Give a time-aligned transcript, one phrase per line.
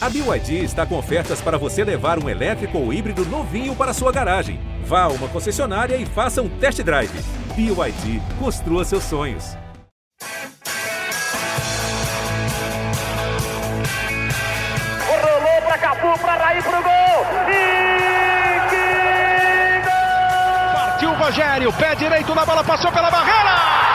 [0.00, 4.12] A BYD está com ofertas para você levar um elétrico ou híbrido novinho para sua
[4.12, 4.60] garagem.
[4.84, 7.10] Vá a uma concessionária e faça um test drive.
[7.56, 9.56] BYD, construa seus sonhos.
[15.08, 17.26] Rolou para Cafu, para Raí, pro gol!
[17.50, 20.74] E que gol!
[20.74, 23.87] Partiu o Rogério, pé direito na bola, passou pela barreira!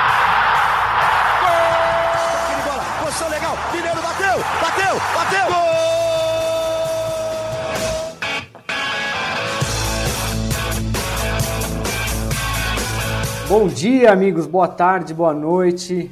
[13.56, 14.48] Bom dia, amigos.
[14.48, 16.10] Boa tarde, boa noite.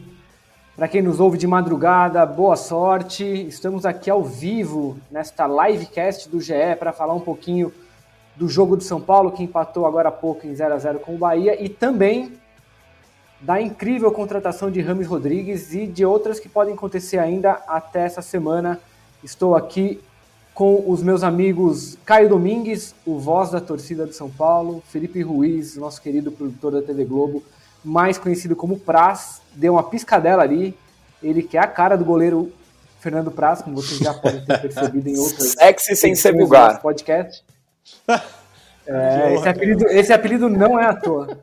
[0.75, 3.23] Para quem nos ouve de madrugada, boa sorte.
[3.47, 7.73] Estamos aqui ao vivo nesta livecast do GE para falar um pouquinho
[8.35, 11.15] do jogo de São Paulo que empatou agora há pouco em 0 a 0 com
[11.15, 12.33] o Bahia e também
[13.39, 18.21] da incrível contratação de Rames Rodrigues e de outras que podem acontecer ainda até essa
[18.21, 18.79] semana.
[19.23, 19.99] Estou aqui
[20.53, 25.75] com os meus amigos Caio Domingues, o voz da torcida de São Paulo, Felipe Ruiz,
[25.75, 27.43] nosso querido produtor da TV Globo,
[27.83, 30.77] mais conhecido como Praz, deu uma piscadela ali,
[31.21, 32.51] ele que é a cara do goleiro
[32.99, 36.81] Fernando Praz, como vocês já podem ter percebido em outras Sexy sem ser vulgar.
[36.81, 37.43] podcast.
[38.83, 41.37] É, esse, apelido, esse apelido não é à toa.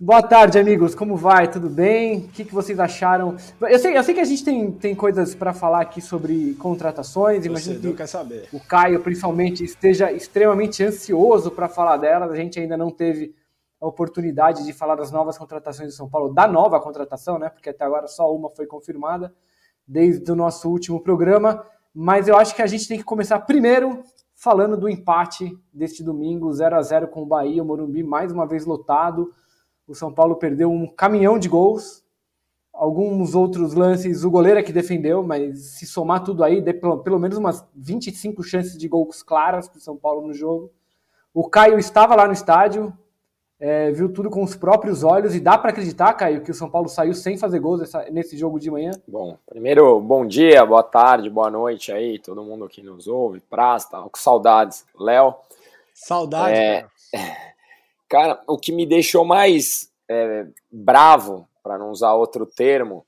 [0.00, 0.94] Boa tarde, amigos.
[0.94, 1.50] Como vai?
[1.50, 2.18] Tudo bem?
[2.18, 3.36] O que, que vocês acharam?
[3.60, 7.44] Eu sei, eu sei que a gente tem, tem coisas para falar aqui sobre contratações.
[7.44, 8.48] Imagino que quer saber.
[8.52, 12.30] o Caio, principalmente, esteja extremamente ansioso para falar delas.
[12.30, 13.34] A gente ainda não teve
[13.80, 17.48] a oportunidade de falar das novas contratações de São Paulo, da nova contratação, né?
[17.48, 19.34] Porque até agora só uma foi confirmada
[19.84, 21.66] desde o nosso último programa.
[21.92, 24.04] Mas eu acho que a gente tem que começar primeiro
[24.36, 28.46] falando do empate deste domingo, 0 a 0 com o Bahia, o Morumbi mais uma
[28.46, 29.32] vez lotado.
[29.88, 32.04] O São Paulo perdeu um caminhão de gols.
[32.72, 36.98] Alguns outros lances, o goleiro é que defendeu, mas se somar tudo aí, deu pelo,
[36.98, 40.70] pelo menos umas 25 chances de gols claras para o São Paulo no jogo.
[41.34, 42.92] O Caio estava lá no estádio,
[43.58, 46.70] é, viu tudo com os próprios olhos e dá para acreditar, Caio, que o São
[46.70, 48.92] Paulo saiu sem fazer gols essa, nesse jogo de manhã?
[49.08, 53.98] Bom, primeiro, bom dia, boa tarde, boa noite aí, todo mundo que nos ouve, Prasta,
[54.00, 54.84] com saudades.
[54.98, 55.34] Léo.
[55.92, 56.92] Saudades, é, Cara,
[58.46, 63.04] o que me deixou mais é, bravo, para não usar outro termo,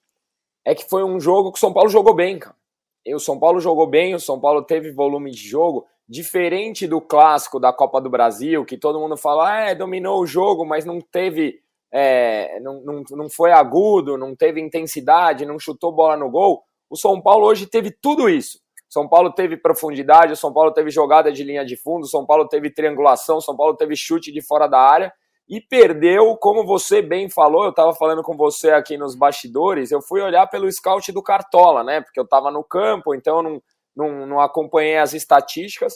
[0.64, 2.56] é que foi um jogo que o São Paulo jogou bem, cara.
[3.04, 7.00] E o São Paulo jogou bem, o São Paulo teve volume de jogo, diferente do
[7.00, 10.84] clássico da Copa do Brasil, que todo mundo fala, ah, é, dominou o jogo, mas
[10.84, 16.30] não teve, é, não, não, não foi agudo, não teve intensidade, não chutou bola no
[16.30, 16.62] gol.
[16.90, 18.60] O São Paulo hoje teve tudo isso.
[18.90, 22.26] São Paulo teve profundidade, o São Paulo teve jogada de linha de fundo, o São
[22.26, 25.12] Paulo teve triangulação, o São Paulo teve chute de fora da área
[25.48, 30.02] e perdeu, como você bem falou, eu estava falando com você aqui nos bastidores, eu
[30.02, 32.00] fui olhar pelo scout do Cartola, né?
[32.00, 33.62] Porque eu estava no campo, então eu não,
[33.96, 35.94] não, não acompanhei as estatísticas.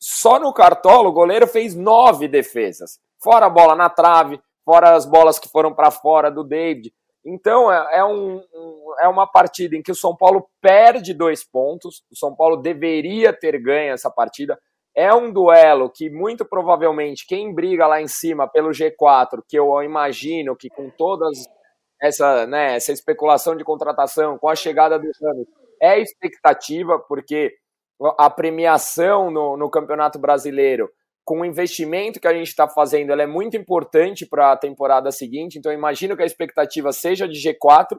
[0.00, 5.04] Só no Cartola o goleiro fez nove defesas, fora a bola na trave, fora as
[5.04, 6.92] bolas que foram para fora do David.
[7.28, 8.42] Então é, é, um,
[9.00, 12.02] é uma partida em que o São Paulo perde dois pontos.
[12.10, 14.58] O São Paulo deveria ter ganho essa partida.
[14.96, 19.82] É um duelo que muito provavelmente quem briga lá em cima pelo G4, que eu
[19.82, 21.44] imagino que com todas
[22.00, 25.46] essa, né, essa especulação de contratação, com a chegada do Ramos,
[25.80, 27.54] é expectativa, porque
[28.16, 30.88] a premiação no, no Campeonato Brasileiro
[31.28, 35.12] com o investimento que a gente está fazendo, ela é muito importante para a temporada
[35.12, 35.58] seguinte.
[35.58, 37.98] Então, imagino que a expectativa seja de G4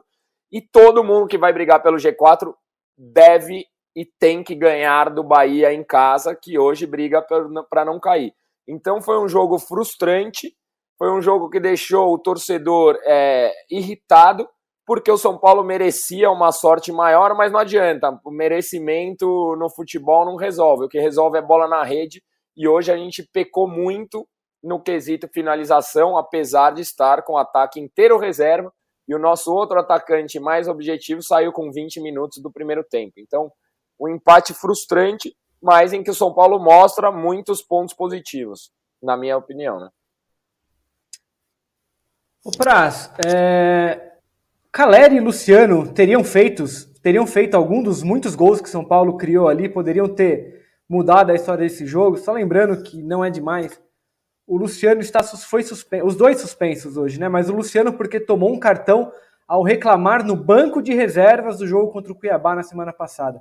[0.50, 2.52] e todo mundo que vai brigar pelo G4
[2.98, 8.32] deve e tem que ganhar do Bahia em casa, que hoje briga para não cair.
[8.68, 10.52] Então, foi um jogo frustrante,
[10.98, 14.48] foi um jogo que deixou o torcedor é, irritado,
[14.84, 18.10] porque o São Paulo merecia uma sorte maior, mas não adianta.
[18.24, 20.86] O merecimento no futebol não resolve.
[20.86, 22.20] O que resolve é bola na rede
[22.60, 24.28] e hoje a gente pecou muito
[24.62, 28.70] no quesito finalização, apesar de estar com o ataque inteiro reserva,
[29.08, 33.14] e o nosso outro atacante mais objetivo saiu com 20 minutos do primeiro tempo.
[33.16, 33.50] Então,
[33.98, 38.70] um empate frustrante, mas em que o São Paulo mostra muitos pontos positivos,
[39.02, 39.80] na minha opinião.
[39.80, 39.88] Né?
[42.44, 44.18] O Praz, é...
[44.70, 46.62] Caleri e Luciano teriam feito,
[47.02, 50.59] teriam feito algum dos muitos gols que São Paulo criou ali, poderiam ter
[50.90, 52.16] mudar a história desse jogo.
[52.16, 53.80] Só lembrando que não é demais.
[54.44, 57.28] O Luciano está foi suspenso, os dois suspensos hoje, né?
[57.28, 59.12] Mas o Luciano porque tomou um cartão
[59.46, 63.40] ao reclamar no banco de reservas do jogo contra o Cuiabá na semana passada.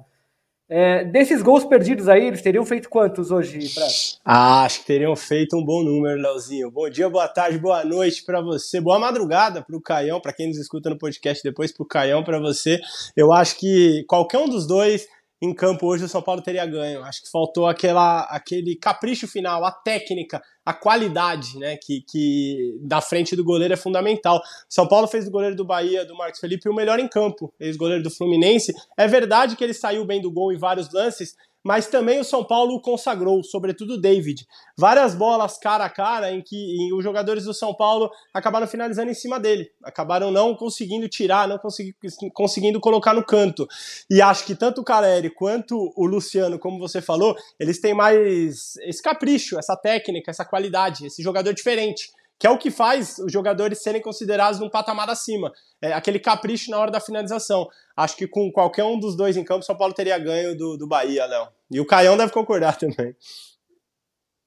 [0.72, 3.92] É, desses gols perdidos aí, eles teriam feito quantos hoje, Prato?
[4.24, 6.70] Ah, acho que teriam feito um bom número, Leozinho.
[6.70, 8.80] Bom dia, boa tarde, boa noite para você.
[8.80, 12.24] Boa madrugada para o Caião, para quem nos escuta no podcast depois, para o Caião,
[12.24, 12.80] para você.
[13.18, 15.08] Eu acho que qualquer um dos dois
[15.42, 17.04] em campo hoje o São Paulo teria ganho.
[17.04, 21.78] Acho que faltou aquela, aquele capricho final, a técnica, a qualidade, né?
[21.78, 24.42] Que, que da frente do goleiro é fundamental.
[24.68, 27.54] São Paulo fez do goleiro do Bahia, do Marcos Felipe, o melhor em campo.
[27.60, 28.74] Ex-goleiro do Fluminense.
[28.98, 32.44] É verdade que ele saiu bem do gol em vários lances, mas também o São
[32.44, 34.48] Paulo consagrou, sobretudo o David.
[34.78, 39.12] Várias bolas cara a cara em que em, os jogadores do São Paulo acabaram finalizando
[39.12, 41.96] em cima dele, acabaram não conseguindo tirar, não consegui,
[42.34, 43.68] conseguindo colocar no canto.
[44.10, 48.76] E acho que tanto o Caleri quanto o Luciano, como você falou, eles têm mais
[48.82, 53.32] esse capricho, essa técnica, essa qualidade, esse jogador diferente que é o que faz os
[53.32, 55.52] jogadores serem considerados num patamar acima.
[55.82, 57.68] É aquele capricho na hora da finalização.
[57.98, 60.88] Acho que com qualquer um dos dois em campo, São Paulo teria ganho do, do
[60.88, 61.50] Bahia, Léo.
[61.70, 63.14] E o Caião deve concordar também.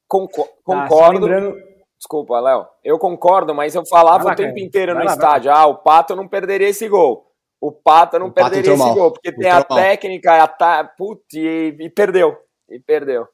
[0.08, 1.20] Concor ah, concordo.
[1.20, 1.72] lembrando...
[1.98, 2.66] Desculpa, Léo.
[2.82, 5.52] Eu concordo, mas eu falava lá, o tempo inteiro no lá, estádio.
[5.52, 7.30] Ah, o Pato não perderia esse gol.
[7.60, 8.94] O Pato não o perderia esse mal.
[8.94, 9.78] gol, porque tem a mal.
[9.78, 10.82] técnica, a ta...
[10.82, 12.36] Putz, e, e perdeu.
[12.68, 13.28] E perdeu.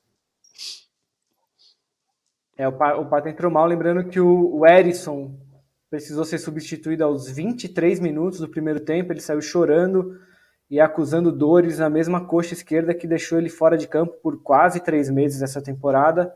[2.59, 5.33] É, o, o Pato entrou mal, lembrando que o, o Erisson
[5.89, 10.19] precisou ser substituído aos 23 minutos do primeiro tempo, ele saiu chorando
[10.69, 14.81] e acusando dores na mesma coxa esquerda que deixou ele fora de campo por quase
[14.81, 16.35] três meses essa temporada.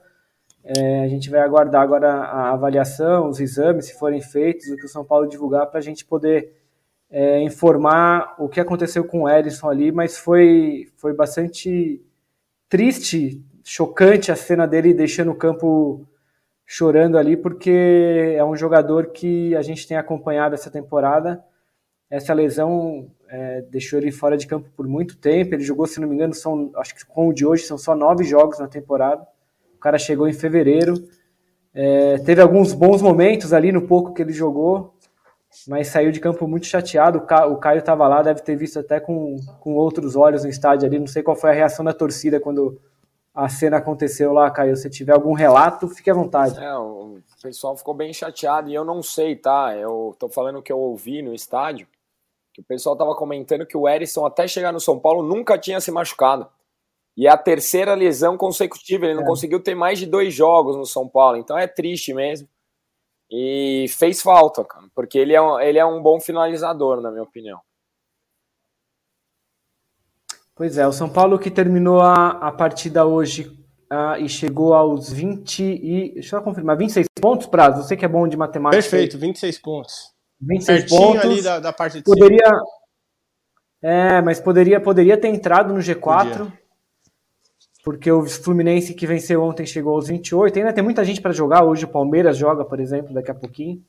[0.65, 4.87] É, a gente vai aguardar agora a avaliação, os exames, se forem feitos, o que
[4.87, 6.55] o São Paulo divulgar, para a gente poder
[7.11, 12.01] é, informar o que aconteceu com o Erisson ali, mas foi, foi bastante
[12.69, 16.07] triste, chocante a cena dele deixando o campo
[16.67, 21.43] chorando ali, porque é um jogador que a gente tem acompanhado essa temporada.
[22.09, 25.55] Essa lesão é, deixou ele fora de campo por muito tempo.
[25.55, 27.95] Ele jogou, se não me engano, são, acho que com o de hoje são só
[27.95, 29.27] nove jogos na temporada.
[29.75, 30.95] O cara chegou em fevereiro.
[31.75, 34.95] É, teve alguns bons momentos ali no pouco que ele jogou,
[35.67, 37.19] mas saiu de campo muito chateado.
[37.51, 40.99] O Caio estava lá, deve ter visto até com, com outros olhos no estádio ali.
[40.99, 42.79] Não sei qual foi a reação da torcida quando
[43.35, 44.77] a cena aconteceu lá, Caio.
[44.77, 46.59] Se tiver algum relato, fique à vontade.
[46.59, 49.75] É, o pessoal ficou bem chateado e eu não sei, tá?
[49.77, 51.87] Eu tô falando o que eu ouvi no estádio,
[52.53, 55.81] que o pessoal tava comentando que o Erisson, até chegar no São Paulo, nunca tinha
[55.81, 56.47] se machucado.
[57.17, 59.27] E é a terceira lesão consecutiva, ele não é.
[59.27, 62.49] conseguiu ter mais de dois jogos no São Paulo, então é triste mesmo.
[63.31, 67.23] E fez falta, cara, porque ele é um, ele é um bom finalizador, na minha
[67.23, 67.61] opinião.
[70.63, 73.51] Pois é, o São Paulo que terminou a, a partida hoje
[73.93, 76.13] uh, e chegou aos 20 e.
[76.15, 77.83] Deixa eu confirmar, 26 pontos, Prazo.
[77.83, 78.81] Você que é bom de matemática.
[78.81, 80.13] Perfeito, 26 pontos.
[80.41, 81.25] 26 Pertinho pontos.
[81.25, 82.63] ali da, da parte de poderia, cima.
[83.83, 85.99] É, mas poderia, poderia ter entrado no G4.
[85.99, 86.53] Podia.
[87.83, 90.61] Porque o Fluminense que venceu ontem chegou aos 28.
[90.61, 91.65] Ainda tem muita gente para jogar.
[91.65, 93.83] Hoje o Palmeiras joga, por exemplo, daqui a pouquinho.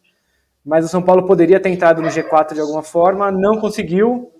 [0.65, 4.31] Mas o São Paulo poderia ter entrado no G4 de alguma forma, não conseguiu.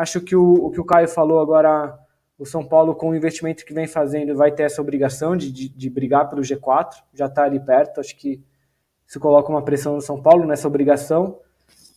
[0.00, 1.94] Acho que o, o que o Caio falou agora,
[2.38, 5.68] o São Paulo, com o investimento que vem fazendo, vai ter essa obrigação de, de,
[5.68, 8.00] de brigar pelo G4, já está ali perto.
[8.00, 8.42] Acho que
[9.06, 11.38] se coloca uma pressão no São Paulo nessa obrigação.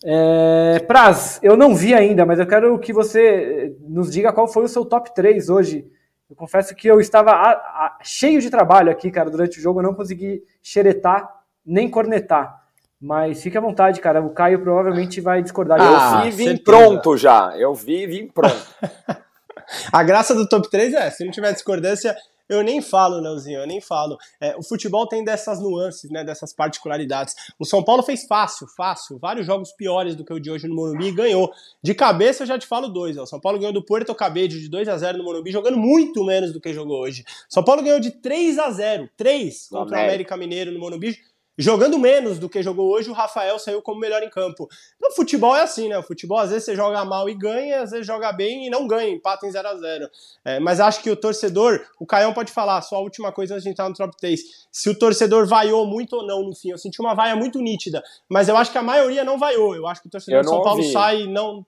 [0.03, 4.65] É, Praz, eu não vi ainda, mas eu quero que você nos diga qual foi
[4.65, 5.89] o seu top 3 hoje.
[6.29, 9.79] Eu confesso que eu estava a, a, cheio de trabalho aqui, cara, durante o jogo,
[9.79, 12.62] eu não consegui xeretar nem cornetar.
[13.03, 14.21] Mas fique à vontade, cara.
[14.21, 15.77] O Caio provavelmente vai discordar.
[15.81, 17.53] Ah, eu vi vim pronto já.
[17.57, 18.55] Eu vi vim pronto.
[19.91, 22.15] a graça do top 3 é, se não tiver discordância,
[22.47, 24.17] eu nem falo, Leozinho, eu nem falo.
[24.39, 27.35] É, o futebol tem dessas nuances, né, dessas particularidades.
[27.59, 30.75] O São Paulo fez fácil, fácil, vários jogos piores do que o de hoje no
[30.75, 31.51] Morumbi e ganhou.
[31.83, 33.17] De cabeça eu já te falo dois.
[33.17, 33.23] Ó.
[33.23, 36.23] O São Paulo ganhou do Puerto Cabello de 2 a 0 no Morumbi, jogando muito
[36.23, 37.25] menos do que jogou hoje.
[37.49, 41.17] São Paulo ganhou de 3 a 0 3 contra o América Mineiro no Morumbi
[41.57, 44.67] jogando menos do que jogou hoje, o Rafael saiu como melhor em campo.
[44.95, 45.97] Então, o futebol é assim, né?
[45.97, 48.87] O futebol às vezes você joga mal e ganha, às vezes joga bem e não
[48.87, 50.09] ganha, empata em 0 a 0
[50.45, 53.63] é, Mas acho que o torcedor, o Caião pode falar, só a última coisa antes
[53.63, 54.39] de entrar no top 3.
[54.71, 56.71] Se o torcedor vaiou muito ou não no fim.
[56.71, 59.75] Eu senti uma vaia muito nítida, mas eu acho que a maioria não vaiou.
[59.75, 60.91] Eu acho que o torcedor de São Paulo ouvi.
[60.91, 61.65] sai não.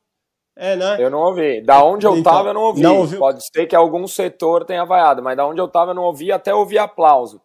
[0.57, 0.95] É, né?
[0.99, 1.61] Eu não ouvi.
[1.61, 2.81] Da onde eu então, tava, eu não ouvi.
[2.81, 6.03] Não Pode ser que algum setor tenha vaiado, mas da onde eu tava, eu não
[6.03, 7.41] ouvi, até ouvi aplauso.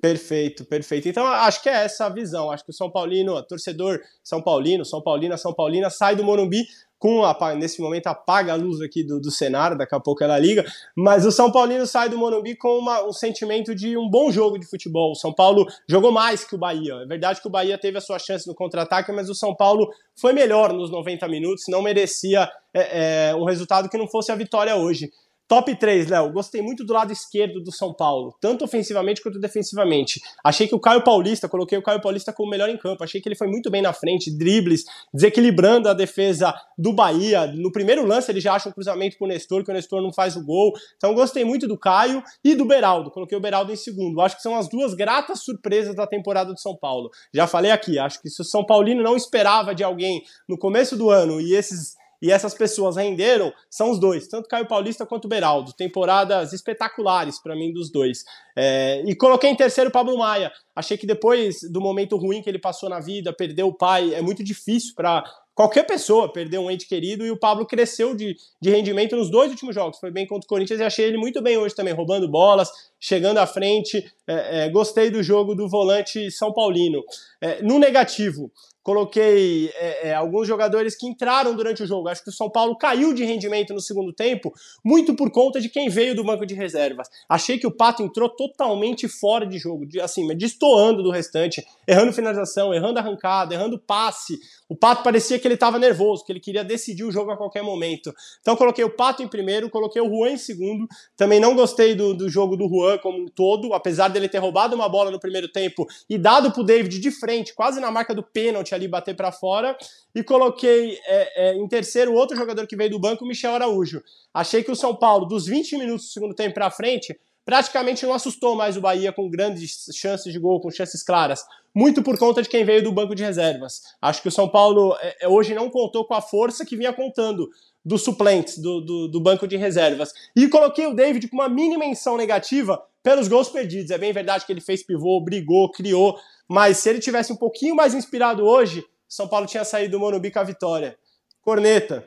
[0.00, 1.08] Perfeito, perfeito.
[1.08, 2.50] Então acho que é essa a visão.
[2.50, 6.64] Acho que o São Paulino, torcedor São Paulino, São Paulina, São Paulina, sai do Morumbi
[7.00, 10.38] com a, nesse momento apaga a luz aqui do, do cenário, daqui a pouco ela
[10.38, 10.62] liga,
[10.94, 14.58] mas o São Paulino sai do Morumbi com uma, um sentimento de um bom jogo
[14.58, 15.12] de futebol.
[15.12, 16.92] O São Paulo jogou mais que o Bahia.
[17.02, 19.90] É verdade que o Bahia teve a sua chance no contra-ataque, mas o São Paulo
[20.14, 24.36] foi melhor nos 90 minutos, não merecia é, é, um resultado que não fosse a
[24.36, 25.10] vitória hoje
[25.50, 26.30] Top 3, Léo.
[26.30, 30.20] Gostei muito do lado esquerdo do São Paulo, tanto ofensivamente quanto defensivamente.
[30.44, 33.02] Achei que o Caio Paulista, coloquei o Caio Paulista como o melhor em campo.
[33.02, 37.48] Achei que ele foi muito bem na frente, dribles, desequilibrando a defesa do Bahia.
[37.48, 40.36] No primeiro lance, ele já acha um cruzamento pro Nestor, que o Nestor não faz
[40.36, 40.72] o gol.
[40.96, 43.10] Então, gostei muito do Caio e do Beraldo.
[43.10, 44.20] Coloquei o Beraldo em segundo.
[44.20, 47.10] Acho que são as duas gratas surpresas da temporada do São Paulo.
[47.34, 50.96] Já falei aqui, acho que se o São Paulino não esperava de alguém no começo
[50.96, 55.28] do ano e esses e essas pessoas renderam são os dois, tanto Caio Paulista quanto
[55.28, 55.72] Beraldo.
[55.72, 58.24] Temporadas espetaculares para mim dos dois.
[58.56, 60.52] É, e coloquei em terceiro Pablo Maia.
[60.74, 64.20] Achei que depois do momento ruim que ele passou na vida, perdeu o pai, é
[64.20, 65.24] muito difícil para
[65.54, 67.24] qualquer pessoa perder um ente querido.
[67.24, 69.98] E o Pablo cresceu de, de rendimento nos dois últimos jogos.
[69.98, 73.38] Foi bem contra o Corinthians e achei ele muito bem hoje também, roubando bolas, chegando
[73.38, 74.10] à frente.
[74.26, 77.02] É, é, gostei do jogo do volante São Paulino.
[77.40, 78.50] É, no negativo,
[78.90, 82.08] coloquei é, é, alguns jogadores que entraram durante o jogo.
[82.08, 84.52] Acho que o São Paulo caiu de rendimento no segundo tempo,
[84.84, 87.08] muito por conta de quem veio do banco de reservas.
[87.28, 92.74] Achei que o Pato entrou totalmente fora de jogo, assim, destoando do restante, errando finalização,
[92.74, 94.40] errando arrancada, errando passe.
[94.68, 97.62] O Pato parecia que ele estava nervoso, que ele queria decidir o jogo a qualquer
[97.62, 98.12] momento.
[98.40, 100.88] Então coloquei o Pato em primeiro, coloquei o Juan em segundo.
[101.16, 104.74] Também não gostei do, do jogo do Juan como um todo, apesar dele ter roubado
[104.74, 108.22] uma bola no primeiro tempo e dado pro David de frente, quase na marca do
[108.24, 109.76] pênalti ali bater para fora.
[110.14, 114.02] E coloquei é, é, em terceiro outro jogador que veio do banco, Michel Araújo.
[114.34, 118.14] Achei que o São Paulo, dos 20 minutos do segundo tempo para frente, praticamente não
[118.14, 121.44] assustou mais o Bahia com grandes chances de gol, com chances claras.
[121.74, 123.82] Muito por conta de quem veio do banco de reservas.
[124.00, 126.92] Acho que o São Paulo é, é hoje não contou com a força que vinha
[126.92, 127.48] contando
[127.84, 130.12] dos suplentes do, do, do, banco de reservas.
[130.36, 133.90] E coloquei o David com uma mini menção negativa pelos gols perdidos.
[133.90, 136.18] É bem verdade que ele fez pivô, brigou, criou,
[136.50, 140.32] mas se ele tivesse um pouquinho mais inspirado hoje, São Paulo tinha saído do Morumbi
[140.32, 140.96] com a vitória.
[141.40, 142.04] Corneta.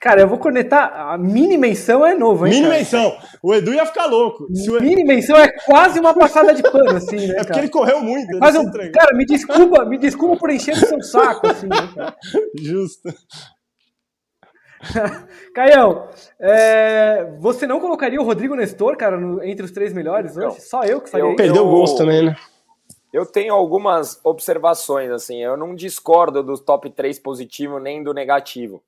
[0.00, 0.92] Cara, eu vou cornetar.
[0.94, 2.52] A mini menção é novo, hein?
[2.52, 2.78] Mini cara?
[2.78, 3.18] menção.
[3.42, 4.44] O Edu ia ficar louco.
[4.44, 4.80] O...
[4.80, 7.34] Mini menção é quase uma passada de pano, assim, né?
[7.42, 8.38] É porque ele correu muito.
[8.38, 8.70] Mas um...
[8.70, 12.16] Cara, me desculpa, me desculpa por encher o seu saco, assim, né, cara?
[12.62, 13.12] Justo.
[15.52, 16.08] Caião,
[16.40, 17.34] é...
[17.40, 19.42] você não colocaria o Rodrigo Nestor, cara, no...
[19.42, 20.46] entre os três melhores hoje?
[20.46, 20.60] Não.
[20.60, 22.36] Só eu que faria eu, Perdeu o gosto também, né?
[23.12, 28.82] Eu tenho algumas observações, assim, eu não discordo do top 3 positivo nem do negativo.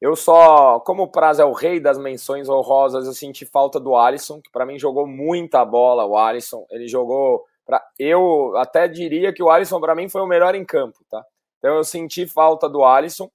[0.00, 3.94] Eu só, como o Prazo é o rei das menções honrosas, eu senti falta do
[3.94, 6.66] Alisson, que para mim jogou muita bola, o Alisson.
[6.70, 7.44] Ele jogou.
[7.66, 11.22] Pra, eu até diria que o Alisson para mim foi o melhor em campo, tá?
[11.58, 13.30] Então eu senti falta do Alisson.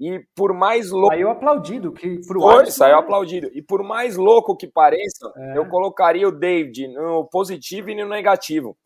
[0.00, 1.14] E por mais louco.
[1.14, 1.92] Saiu aplaudido.
[1.92, 3.50] Que pro foi, Alisson, saiu aplaudido.
[3.52, 5.58] E por mais louco que pareça, é.
[5.58, 8.76] eu colocaria o David no positivo e no negativo.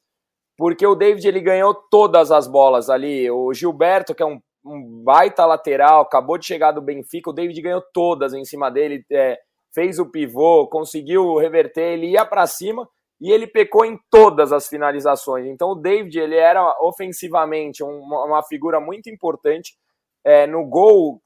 [0.59, 3.31] Porque o David ele ganhou todas as bolas ali.
[3.31, 7.61] O Gilberto, que é um um baita lateral, acabou de chegar do Benfica, o David
[7.61, 9.39] ganhou todas em cima dele, é,
[9.75, 12.89] fez o pivô, conseguiu reverter, ele ia para cima
[13.21, 15.47] e ele pecou em todas as finalizações.
[15.47, 19.77] Então o David ele era ofensivamente uma, uma figura muito importante
[20.25, 21.21] é, no gol.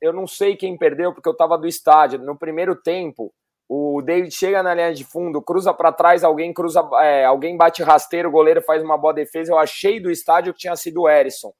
[0.00, 2.20] Eu não sei quem perdeu porque eu estava do estádio.
[2.20, 3.32] No primeiro tempo,
[3.68, 7.82] o David chega na linha de fundo, cruza para trás, alguém cruza, é, alguém bate
[7.82, 9.52] rasteiro, o goleiro faz uma boa defesa.
[9.52, 11.52] Eu achei do estádio que tinha sido o Erisson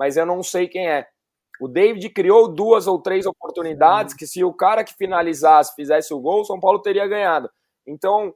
[0.00, 1.06] mas eu não sei quem é.
[1.60, 6.18] O David criou duas ou três oportunidades que, se o cara que finalizasse fizesse o
[6.18, 7.50] gol, o São Paulo teria ganhado.
[7.86, 8.34] Então,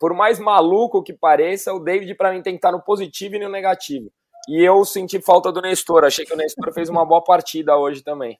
[0.00, 3.40] por mais maluco que pareça, o David, para mim, tem que estar no positivo e
[3.40, 4.10] no negativo.
[4.48, 6.02] E eu senti falta do Nestor.
[6.02, 8.38] Achei que o Nestor fez uma boa partida hoje também.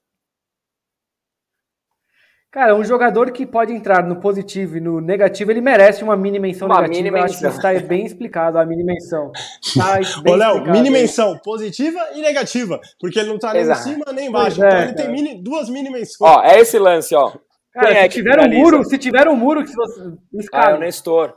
[2.56, 6.38] Cara, um jogador que pode entrar no positivo e no negativo, ele merece uma mini
[6.38, 7.02] menção uma negativa.
[7.02, 7.50] Mini menção.
[7.50, 9.30] acho que está bem explicado a mini menção.
[9.76, 13.80] Tá Ô, Léo, mini menção positiva e negativa, porque ele não está nem Exato.
[13.80, 14.64] em cima nem embaixo.
[14.64, 16.16] É, então ele tem mini, duas mini menções.
[16.18, 17.30] Ó, é esse lance, ó.
[17.74, 20.14] Cara, se, é tiver um muro, se tiver um muro que você.
[20.50, 21.36] Ah, é o Nestor.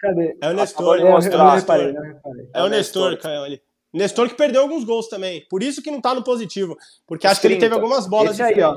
[0.00, 0.34] Cadê?
[0.40, 0.98] É o Nestor.
[0.98, 2.48] É, mostrar, eu reparei, reparei.
[2.54, 3.60] É o Nestor, Caio, ali.
[3.92, 5.44] Nestor que perdeu alguns gols também.
[5.50, 6.74] Por isso que não tá no positivo.
[7.06, 7.48] Porque Os acho 30.
[7.50, 8.74] que ele teve algumas bolas Esse aí, ó.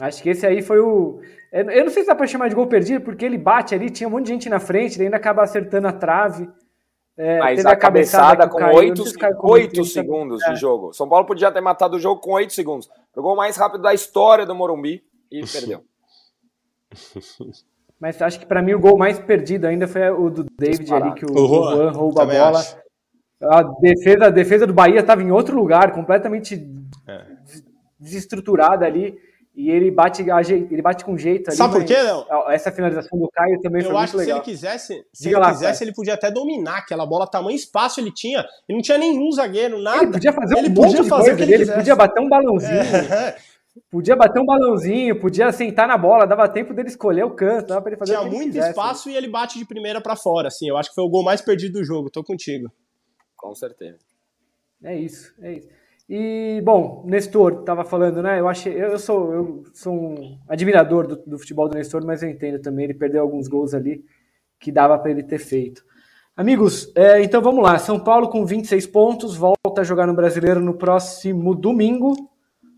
[0.00, 0.04] É.
[0.04, 1.20] Acho que esse aí foi o.
[1.52, 4.08] Eu não sei se dá para chamar de gol perdido, porque ele bate ali, tinha
[4.08, 6.48] um monte de gente na frente, ele ainda acaba acertando a trave.
[7.16, 9.02] É, Mas a, a cabeçada, com oito
[9.44, 10.92] oito segundos de jogo.
[10.92, 12.90] São Paulo podia ter matado o jogo com oito segundos.
[13.14, 15.82] Jogou o mais rápido da história do Morumbi e perdeu.
[17.98, 21.12] Mas acho que para mim o gol mais perdido ainda foi o do David Disparado.
[21.12, 22.58] ali, que o, o Juan rouba a bola.
[22.58, 22.76] Acho.
[23.42, 26.68] A defesa, a defesa do Bahia estava em outro lugar, completamente
[27.06, 27.24] é.
[27.98, 29.18] desestruturada ali.
[29.56, 31.56] E ele bate, ele bate com jeito ali.
[31.56, 32.26] Sabe por quê, Léo?
[32.50, 34.36] Essa finalização do Caio também eu foi muito legal.
[34.36, 37.06] Eu acho que se ele quisesse, se ele lá, quisesse, ele podia até dominar aquela
[37.06, 38.40] bola, tamanho espaço ele tinha.
[38.68, 40.02] Ele não tinha nenhum zagueiro, nada.
[40.02, 42.70] Ele podia fazer ele um podia fazer coisa, ele, ele podia bater um balãozinho.
[42.70, 43.36] É.
[43.90, 47.80] Podia bater um balãozinho, podia sentar na bola, dava tempo dele escolher o canto, dava
[47.80, 49.14] pra ele fazer Tinha muito quisesse, espaço né?
[49.14, 50.68] e ele bate de primeira para fora, assim.
[50.68, 52.10] Eu acho que foi o gol mais perdido do jogo.
[52.10, 52.70] Tô contigo.
[53.34, 53.98] Com certeza.
[54.84, 55.68] É isso, é isso.
[56.08, 58.38] E, bom, Nestor tava falando, né?
[58.38, 62.30] Eu achei, eu sou, eu sou um admirador do, do futebol do Nestor, mas eu
[62.30, 64.04] entendo também, ele perdeu alguns gols ali
[64.58, 65.84] que dava para ele ter feito.
[66.36, 67.78] Amigos, é, então vamos lá.
[67.78, 72.14] São Paulo com 26 pontos, volta a jogar no Brasileiro no próximo domingo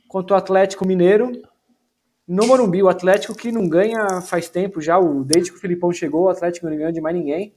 [0.06, 1.32] contra o Atlético Mineiro.
[2.26, 5.92] No Morumbi, o Atlético que não ganha faz tempo já, o, desde que o Filipão
[5.92, 7.52] chegou, o Atlético não ganha de mais ninguém.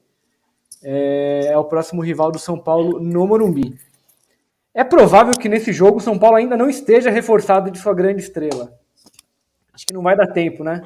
[0.83, 3.77] É, é o próximo rival do São Paulo no Morumbi.
[4.73, 8.21] É provável que nesse jogo o São Paulo ainda não esteja reforçado de sua grande
[8.21, 8.73] estrela.
[9.73, 10.81] Acho que não vai dar tempo, né?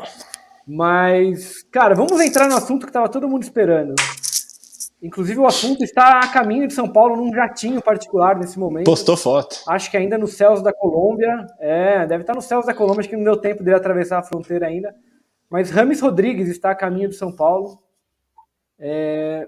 [0.67, 3.93] Mas, cara, vamos entrar no assunto que estava todo mundo esperando.
[5.01, 8.85] Inclusive, o assunto está a caminho de São Paulo num jatinho particular nesse momento.
[8.85, 9.61] Postou foto.
[9.67, 11.45] Acho que ainda nos céus da Colômbia.
[11.59, 14.23] É, deve estar nos céus da Colômbia, acho que não deu tempo dele atravessar a
[14.23, 14.95] fronteira ainda.
[15.47, 17.77] Mas Rames Rodrigues está a caminho de São Paulo.
[18.79, 19.47] É,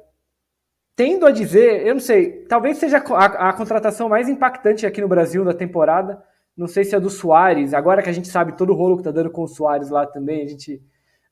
[0.97, 5.07] tendo a dizer, eu não sei, talvez seja a, a, contratação mais impactante aqui no
[5.07, 6.21] Brasil da temporada.
[6.57, 9.03] Não sei se é do Soares, agora que a gente sabe todo o rolo que
[9.03, 10.81] tá dando com o Soares lá também, a gente.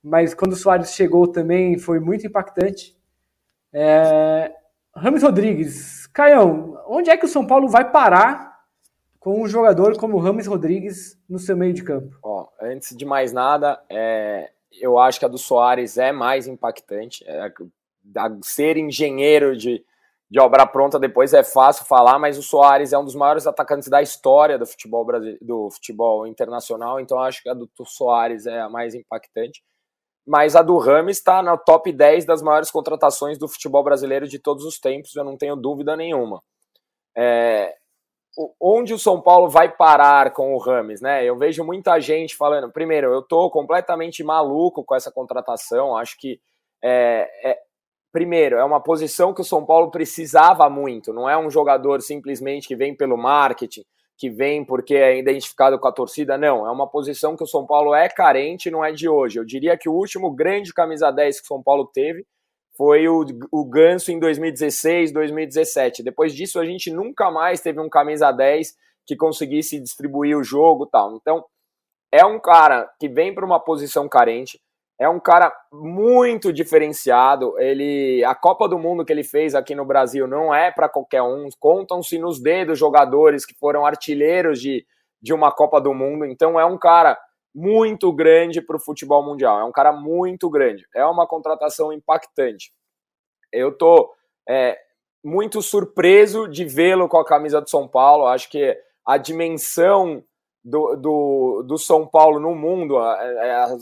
[0.03, 2.95] Mas quando o Soares chegou também foi muito impactante.
[3.73, 4.53] É...
[4.95, 8.61] Rames Rodrigues, Caião, onde é que o São Paulo vai parar
[9.19, 12.15] com um jogador como o Rames Rodrigues no seu meio de campo?
[12.21, 14.51] Ó, antes de mais nada, é...
[14.79, 17.25] eu acho que a do Soares é mais impactante.
[17.27, 17.51] É...
[18.43, 19.83] Ser engenheiro de,
[20.29, 23.89] de obra pronta depois é fácil falar, mas o Soares é um dos maiores atacantes
[23.89, 25.05] da história do futebol,
[25.41, 29.61] do futebol internacional, então acho que a do Soares é a mais impactante
[30.25, 34.39] mas a do Rames está na top 10 das maiores contratações do futebol brasileiro de
[34.39, 36.41] todos os tempos, eu não tenho dúvida nenhuma.
[37.15, 37.75] É,
[38.59, 41.23] onde o São Paulo vai parar com o Rames, né?
[41.23, 42.71] Eu vejo muita gente falando.
[42.71, 45.95] Primeiro, eu tô completamente maluco com essa contratação.
[45.95, 46.41] Acho que
[46.83, 47.59] é, é,
[48.15, 51.11] primeiro é uma posição que o São Paulo precisava muito.
[51.11, 53.83] Não é um jogador simplesmente que vem pelo marketing
[54.17, 56.65] que vem porque é identificado com a torcida, não.
[56.65, 59.37] É uma posição que o São Paulo é carente, não é de hoje.
[59.37, 62.25] Eu diria que o último grande camisa 10 que o São Paulo teve
[62.77, 66.01] foi o, o Ganso em 2016, 2017.
[66.01, 68.73] Depois disso, a gente nunca mais teve um camisa 10
[69.05, 71.17] que conseguisse distribuir o jogo tal.
[71.17, 71.43] Então,
[72.09, 74.57] é um cara que vem para uma posição carente,
[74.99, 77.59] é um cara muito diferenciado.
[77.59, 81.21] Ele, a Copa do Mundo que ele fez aqui no Brasil não é para qualquer
[81.21, 81.49] um.
[81.59, 84.85] Contam-se nos dedos jogadores que foram artilheiros de,
[85.21, 86.25] de uma Copa do Mundo.
[86.25, 87.19] Então é um cara
[87.53, 89.59] muito grande para o futebol mundial.
[89.59, 90.85] É um cara muito grande.
[90.95, 92.71] É uma contratação impactante.
[93.51, 94.13] Eu tô
[94.47, 94.77] é,
[95.23, 98.27] muito surpreso de vê-lo com a camisa do São Paulo.
[98.27, 100.23] Acho que a dimensão
[100.65, 102.95] do, do, do, São Paulo no mundo,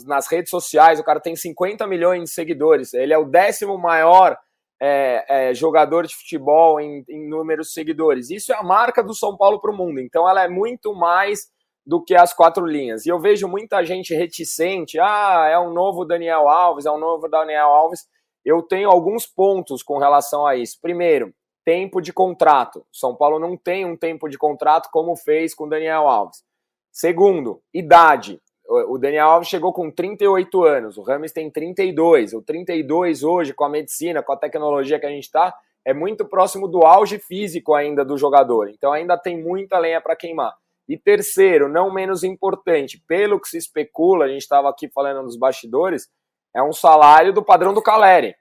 [0.06, 2.92] nas redes sociais, o cara tem 50 milhões de seguidores.
[2.92, 4.36] Ele é o décimo maior
[4.80, 8.28] é, é, jogador de futebol em, em números de seguidores.
[8.28, 9.98] Isso é a marca do São Paulo para o mundo.
[9.98, 11.48] Então ela é muito mais
[11.86, 13.06] do que as quatro linhas.
[13.06, 14.98] E eu vejo muita gente reticente.
[15.00, 18.06] Ah, é um novo Daniel Alves, é um novo Daniel Alves.
[18.44, 20.78] Eu tenho alguns pontos com relação a isso.
[20.82, 21.32] Primeiro,
[21.64, 22.84] tempo de contrato.
[22.92, 26.44] São Paulo não tem um tempo de contrato como fez com Daniel Alves.
[26.94, 28.40] Segundo, idade.
[28.68, 32.32] O Daniel Alves chegou com 38 anos, o Rames tem 32.
[32.34, 35.52] O 32 hoje, com a medicina, com a tecnologia que a gente está,
[35.84, 38.70] é muito próximo do auge físico ainda do jogador.
[38.70, 40.54] Então ainda tem muita lenha para queimar.
[40.88, 45.36] E terceiro, não menos importante, pelo que se especula, a gente estava aqui falando nos
[45.36, 46.08] bastidores,
[46.54, 48.36] é um salário do padrão do Caleri.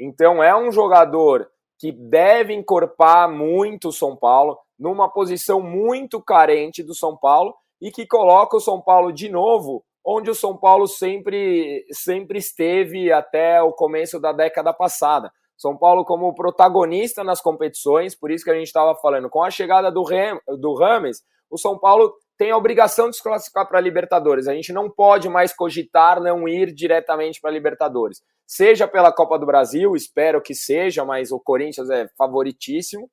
[0.00, 6.82] Então é um jogador que deve encorpar muito o São Paulo, numa posição muito carente
[6.82, 10.86] do São Paulo, e que coloca o São Paulo de novo onde o São Paulo
[10.86, 15.30] sempre, sempre esteve até o começo da década passada.
[15.56, 19.50] São Paulo como protagonista nas competições, por isso que a gente estava falando, com a
[19.50, 23.78] chegada do, Rem, do Rames, o São Paulo tem a obrigação de se classificar para
[23.78, 24.48] a Libertadores.
[24.48, 28.22] A gente não pode mais cogitar não ir diretamente para a Libertadores.
[28.46, 33.10] Seja pela Copa do Brasil, espero que seja, mas o Corinthians é favoritíssimo.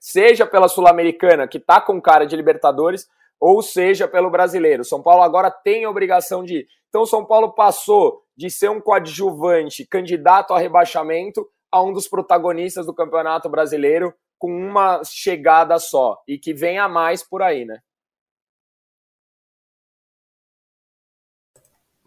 [0.00, 3.06] Seja pela Sul-Americana, que está com cara de Libertadores,
[3.40, 4.84] ou seja pelo brasileiro.
[4.84, 6.66] São Paulo agora tem a obrigação de ir.
[6.88, 12.86] Então, São Paulo passou de ser um coadjuvante candidato a rebaixamento a um dos protagonistas
[12.86, 17.80] do Campeonato Brasileiro com uma chegada só e que vem a mais por aí, né?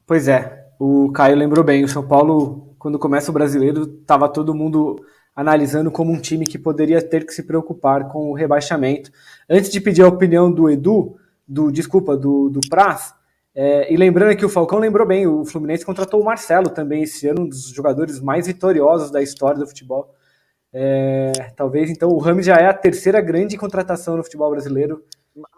[0.05, 1.83] Pois é, o Caio lembrou bem.
[1.83, 4.95] O São Paulo, quando começa o brasileiro, estava todo mundo
[5.35, 9.11] analisando como um time que poderia ter que se preocupar com o rebaixamento.
[9.47, 11.18] Antes de pedir a opinião do Edu,
[11.49, 13.15] do desculpa, do, do Praz.
[13.55, 17.27] É, e lembrando que o Falcão lembrou bem, o Fluminense contratou o Marcelo também esse
[17.27, 20.13] ano, um dos jogadores mais vitoriosos da história do futebol.
[20.71, 25.03] É, talvez então o Ramos já é a terceira grande contratação no futebol brasileiro.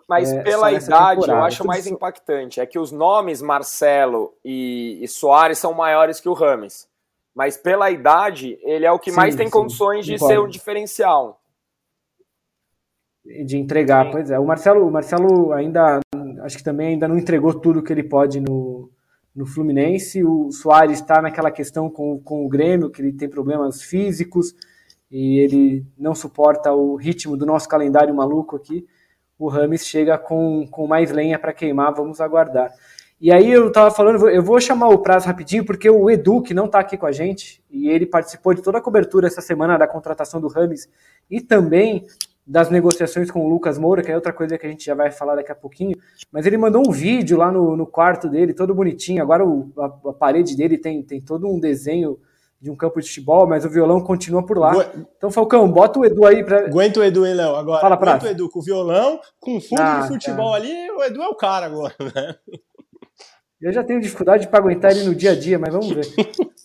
[0.08, 2.62] Mas é, pela idade, eu acho mais impactante.
[2.62, 6.88] É que os nomes Marcelo e, e Soares são maiores que o Rames.
[7.36, 10.48] Mas pela idade, ele é o que sim, mais tem sim, condições de ser um
[10.48, 11.41] diferencial.
[13.24, 14.12] De entregar, sim.
[14.12, 14.40] pois é.
[14.40, 16.00] O Marcelo, o Marcelo ainda,
[16.44, 18.90] acho que também ainda não entregou tudo que ele pode no,
[19.36, 20.24] no Fluminense.
[20.24, 24.56] O Soares está naquela questão com, com o Grêmio, que ele tem problemas físicos
[25.12, 28.86] e ele não suporta o ritmo do nosso calendário maluco aqui.
[29.38, 32.72] O Rames chega com, com mais lenha para queimar, vamos aguardar.
[33.20, 36.56] E aí eu estava falando, eu vou chamar o prazo rapidinho, porque o Edu, que
[36.56, 39.78] não está aqui com a gente, e ele participou de toda a cobertura essa semana
[39.78, 40.90] da contratação do Rames
[41.30, 42.06] e também
[42.52, 45.10] das negociações com o Lucas Moura, que é outra coisa que a gente já vai
[45.10, 45.98] falar daqui a pouquinho,
[46.30, 50.10] mas ele mandou um vídeo lá no, no quarto dele, todo bonitinho, agora o, a,
[50.10, 52.20] a, parede dele tem, tem todo um desenho
[52.60, 54.74] de um campo de futebol, mas o violão continua por lá.
[55.18, 56.66] Então, Falcão, bota o Edu aí para.
[56.68, 57.56] Aguenta o Edu, hein, Léo?
[57.56, 60.58] Agora, Fala aguenta o Edu com o violão, com fundo ah, de futebol tá.
[60.58, 62.36] ali, o Edu é o cara agora, né?
[63.62, 66.06] Eu já tenho dificuldade para aguentar ele no dia a dia, mas vamos ver.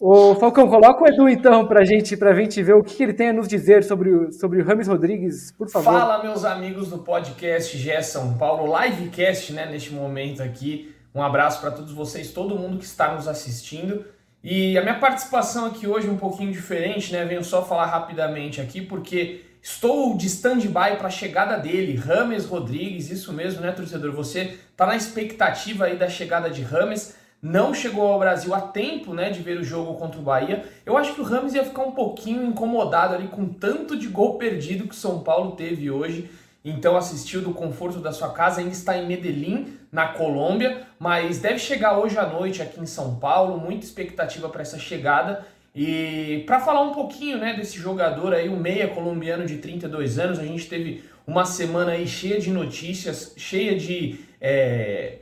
[0.00, 3.12] Ô, Falcão, coloca o Edu então para gente, a gente ver o que, que, ele
[3.12, 5.92] tem a nos dizer sobre o, sobre o Rames Rodrigues, por favor.
[5.92, 10.94] Fala, meus amigos do podcast GE São Paulo, livecast, né, neste momento aqui.
[11.14, 14.04] Um abraço para todos vocês, todo mundo que está nos assistindo.
[14.42, 17.24] E a minha participação aqui hoje é um pouquinho diferente, né?
[17.24, 23.10] Venho só falar rapidamente aqui, porque estou de stand-by para a chegada dele, Rames Rodrigues,
[23.10, 24.12] isso mesmo, né, torcedor?
[24.12, 29.12] Você está na expectativa aí da chegada de Rames, não chegou ao Brasil a tempo,
[29.12, 30.64] né, de ver o jogo contra o Bahia.
[30.86, 34.38] Eu acho que o Rames ia ficar um pouquinho incomodado ali com tanto de gol
[34.38, 36.30] perdido que o São Paulo teve hoje.
[36.64, 41.58] Então assistiu do conforto da sua casa, ainda está em Medellín, na Colômbia, mas deve
[41.58, 45.44] chegar hoje à noite aqui em São Paulo, muita expectativa para essa chegada.
[45.76, 50.38] E para falar um pouquinho, né, desse jogador aí, o meia colombiano de 32 anos,
[50.38, 55.18] a gente teve uma semana aí cheia de notícias, cheia de é,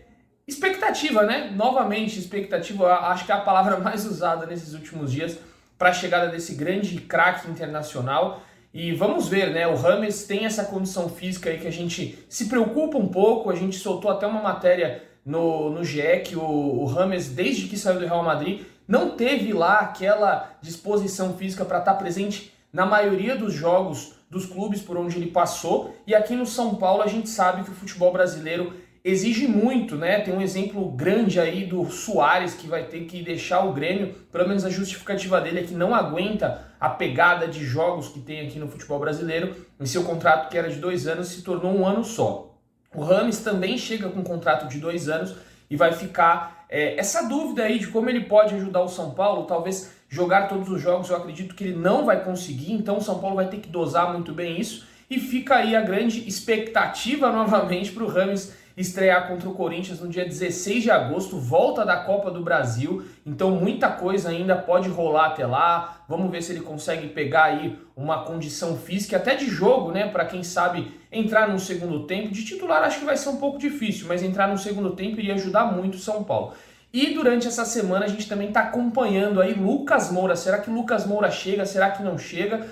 [0.46, 1.52] expectativa, né?
[1.56, 5.36] Novamente, expectativa, acho que é a palavra mais usada nesses últimos dias
[5.76, 8.40] para a chegada desse grande craque internacional.
[8.72, 9.66] E vamos ver, né?
[9.66, 13.50] O Rames tem essa condição física aí que a gente se preocupa um pouco.
[13.50, 17.76] A gente soltou até uma matéria no, no GE que o, o Rames, desde que
[17.76, 22.84] saiu do Real Madrid, não teve lá aquela disposição física para estar tá presente na
[22.84, 25.94] maioria dos jogos dos clubes por onde ele passou.
[26.06, 30.20] E aqui no São Paulo a gente sabe que o futebol brasileiro exige muito, né?
[30.20, 34.48] Tem um exemplo grande aí do Soares que vai ter que deixar o Grêmio, pelo
[34.48, 38.58] menos a justificativa dele é que não aguenta a pegada de jogos que tem aqui
[38.58, 39.54] no futebol brasileiro.
[39.78, 42.54] Em seu contrato, que era de dois anos, se tornou um ano só.
[42.94, 45.34] O Rames também chega com um contrato de dois anos
[45.68, 49.44] e vai ficar é, essa dúvida aí de como ele pode ajudar o São Paulo,
[49.44, 53.20] talvez jogar todos os jogos, eu acredito que ele não vai conseguir, então o São
[53.20, 54.84] Paulo vai ter que dosar muito bem isso.
[55.08, 60.08] E fica aí a grande expectativa novamente para o Rames estrear contra o Corinthians no
[60.08, 65.26] dia 16 de agosto, volta da Copa do Brasil, então muita coisa ainda pode rolar
[65.26, 66.04] até lá.
[66.08, 70.08] Vamos ver se ele consegue pegar aí uma condição física, até de jogo, né?
[70.08, 72.32] Para quem sabe entrar no segundo tempo.
[72.32, 75.34] De titular acho que vai ser um pouco difícil, mas entrar no segundo tempo iria
[75.34, 76.52] ajudar muito o São Paulo.
[76.94, 80.36] E durante essa semana a gente também está acompanhando aí Lucas Moura.
[80.36, 81.66] Será que Lucas Moura chega?
[81.66, 82.68] Será que não chega?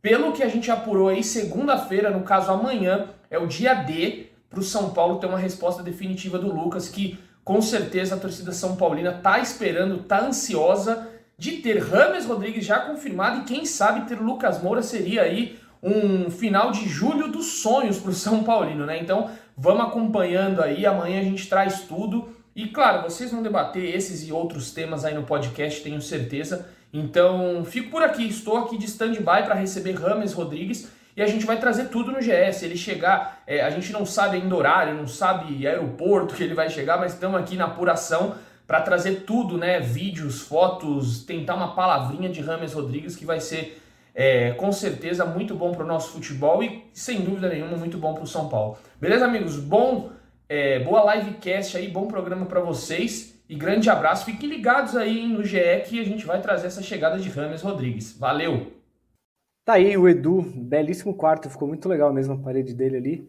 [0.00, 4.60] Pelo que a gente apurou aí, segunda-feira, no caso amanhã, é o dia D para
[4.60, 8.74] o São Paulo ter uma resposta definitiva do Lucas, que com certeza a torcida São
[8.74, 14.18] Paulina está esperando, está ansiosa de ter Rames Rodrigues já confirmado e quem sabe ter
[14.18, 18.98] Lucas Moura seria aí um final de julho dos sonhos para o São Paulino, né?
[18.98, 22.37] Então vamos acompanhando aí, amanhã a gente traz tudo.
[22.58, 26.68] E claro, vocês vão debater esses e outros temas aí no podcast, tenho certeza.
[26.92, 31.46] Então fico por aqui, estou aqui de stand-by para receber Rames Rodrigues e a gente
[31.46, 32.64] vai trazer tudo no GS.
[32.64, 36.68] Ele chegar, é, a gente não sabe ainda horário, não sabe aeroporto que ele vai
[36.68, 38.34] chegar, mas estamos aqui na apuração
[38.66, 39.78] para trazer tudo, né?
[39.78, 43.80] Vídeos, fotos, tentar uma palavrinha de Rames Rodrigues que vai ser
[44.12, 48.14] é, com certeza muito bom para o nosso futebol e sem dúvida nenhuma muito bom
[48.14, 48.76] para o São Paulo.
[49.00, 49.60] Beleza, amigos?
[49.60, 50.10] Bom,
[50.48, 54.24] é, boa livecast aí, bom programa para vocês e grande abraço.
[54.24, 58.16] Fiquem ligados aí no GE que a gente vai trazer essa chegada de Rames Rodrigues.
[58.18, 58.72] Valeu!
[59.64, 63.28] Tá aí o Edu, belíssimo quarto, ficou muito legal mesmo a parede dele ali.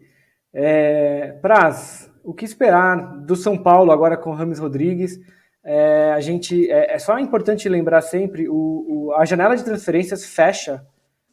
[0.54, 5.20] É, Praz, o que esperar do São Paulo agora com Rames Rodrigues?
[5.62, 8.54] É, a gente é, é, só importante lembrar sempre o,
[8.88, 10.86] o, a janela de transferências fecha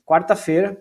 [0.05, 0.77] quarta-feira,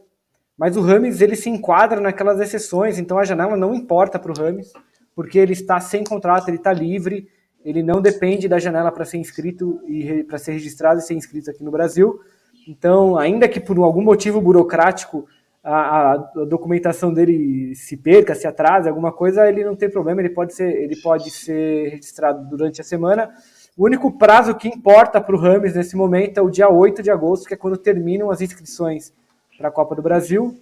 [0.58, 4.34] mas o Rames ele se enquadra naquelas exceções, então a janela não importa para o
[4.34, 4.72] Rames.
[5.16, 7.26] Porque ele está sem contrato, ele está livre,
[7.64, 11.50] ele não depende da janela para ser inscrito e para ser registrado e ser inscrito
[11.50, 12.20] aqui no Brasil.
[12.68, 15.26] Então, ainda que por algum motivo burocrático
[15.64, 20.30] a, a, documentação dele se perca, se atrase, alguma coisa, ele não tem problema, ele
[20.30, 23.30] pode ser, ele pode ser registrado durante a semana.
[23.76, 27.10] O único prazo que importa para o Rames nesse momento é o dia 8 de
[27.10, 29.12] agosto, que é quando terminam as inscrições
[29.56, 30.56] para a Copa do Brasil.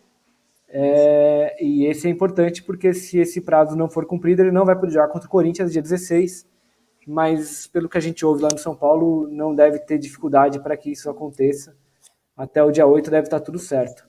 [0.76, 4.74] É, e esse é importante porque se esse prazo não for cumprido, ele não vai
[4.74, 6.44] poder jogar contra o Corinthians dia 16.
[7.06, 10.76] Mas pelo que a gente ouve lá no São Paulo, não deve ter dificuldade para
[10.76, 11.76] que isso aconteça.
[12.36, 14.04] Até o dia 8 deve estar tudo certo.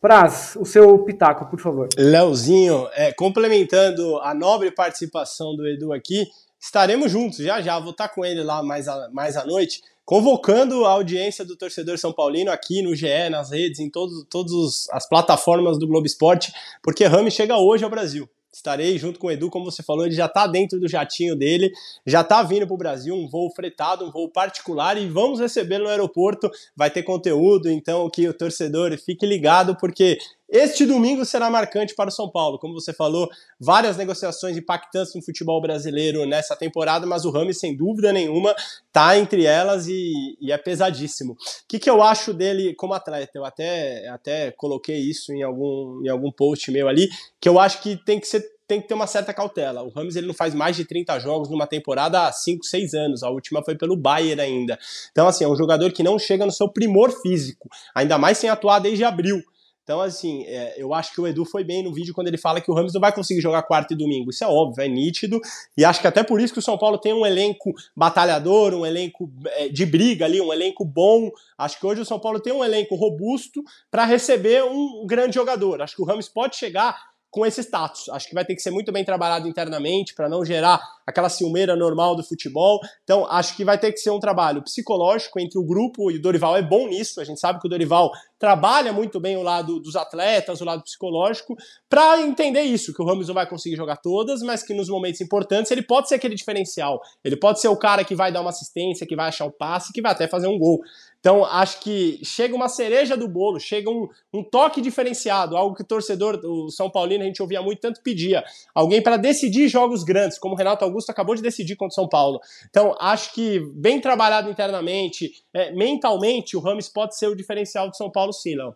[0.00, 1.88] Praz, o seu pitaco, por favor.
[1.98, 6.26] Leozinho, é, complementando a nobre participação do Edu aqui,
[6.60, 7.80] estaremos juntos já já.
[7.80, 11.98] Vou estar com ele lá mais, a, mais à noite convocando a audiência do torcedor
[11.98, 16.52] São Paulino aqui no GE, nas redes, em todas todos as plataformas do Globo Esporte,
[16.82, 18.28] porque Rami chega hoje ao Brasil.
[18.52, 21.72] Estarei junto com o Edu, como você falou, ele já está dentro do jatinho dele,
[22.06, 25.84] já está vindo para o Brasil, um voo fretado, um voo particular, e vamos recebê-lo
[25.84, 26.48] no aeroporto.
[26.76, 32.08] Vai ter conteúdo, então que o torcedor fique ligado, porque este domingo será marcante para
[32.08, 32.58] o São Paulo.
[32.58, 33.28] Como você falou,
[33.58, 38.54] várias negociações impactantes no futebol brasileiro nessa temporada, mas o Rami, sem dúvida nenhuma,
[38.86, 41.32] está entre elas e, e é pesadíssimo.
[41.32, 41.36] O
[41.68, 43.32] que, que eu acho dele como atleta?
[43.34, 47.08] Eu até, até coloquei isso em algum, em algum post meu ali,
[47.40, 49.82] que eu acho que tem que ser tem que ter uma certa cautela.
[49.82, 53.22] O Ramos ele não faz mais de 30 jogos numa temporada há 5, 6 anos.
[53.22, 54.78] A última foi pelo Bayern ainda.
[55.12, 58.48] Então, assim, é um jogador que não chega no seu primor físico, ainda mais sem
[58.48, 59.42] atuar desde abril.
[59.84, 62.58] Então, assim, é, eu acho que o Edu foi bem no vídeo quando ele fala
[62.58, 64.30] que o Ramos não vai conseguir jogar quarta e domingo.
[64.30, 65.38] Isso é óbvio, é nítido.
[65.76, 68.86] E acho que até por isso que o São Paulo tem um elenco batalhador, um
[68.86, 71.30] elenco é, de briga ali, um elenco bom.
[71.58, 75.82] Acho que hoje o São Paulo tem um elenco robusto para receber um grande jogador.
[75.82, 78.08] Acho que o Ramos pode chegar com esse status.
[78.10, 81.74] Acho que vai ter que ser muito bem trabalhado internamente para não gerar aquela ciumeira
[81.74, 82.78] normal do futebol.
[83.02, 86.22] Então, acho que vai ter que ser um trabalho psicológico entre o grupo e o
[86.22, 87.20] Dorival é bom nisso.
[87.20, 90.84] A gente sabe que o Dorival trabalha muito bem o lado dos atletas, o lado
[90.84, 91.56] psicológico,
[91.88, 95.20] para entender isso, que o Ramos não vai conseguir jogar todas, mas que nos momentos
[95.20, 97.00] importantes ele pode ser aquele diferencial.
[97.24, 99.92] Ele pode ser o cara que vai dar uma assistência, que vai achar o passe,
[99.92, 100.80] que vai até fazer um gol.
[101.24, 105.80] Então, acho que chega uma cereja do bolo, chega um, um toque diferenciado, algo que
[105.80, 108.44] o torcedor, o São Paulino, a gente ouvia muito, tanto pedia.
[108.74, 112.06] Alguém para decidir jogos grandes, como o Renato Augusto acabou de decidir contra o São
[112.06, 112.40] Paulo.
[112.68, 117.96] Então, acho que bem trabalhado internamente, é, mentalmente, o Rames pode ser o diferencial do
[117.96, 118.74] São Paulo, sim, Léo.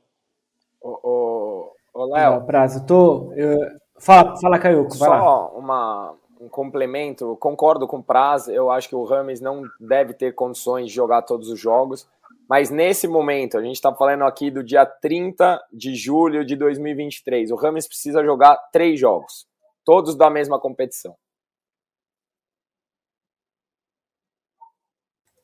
[0.81, 2.47] Ô, ô, Léo.
[2.47, 3.31] Prazo, tô.
[3.35, 3.59] Eu...
[3.99, 4.89] Fala, fala Caio.
[4.91, 10.15] Só uma, um complemento, concordo com o Praz, eu acho que o Rames não deve
[10.15, 12.09] ter condições de jogar todos os jogos.
[12.49, 17.51] Mas nesse momento, a gente está falando aqui do dia 30 de julho de 2023.
[17.51, 19.47] O Rames precisa jogar três jogos,
[19.85, 21.15] todos da mesma competição.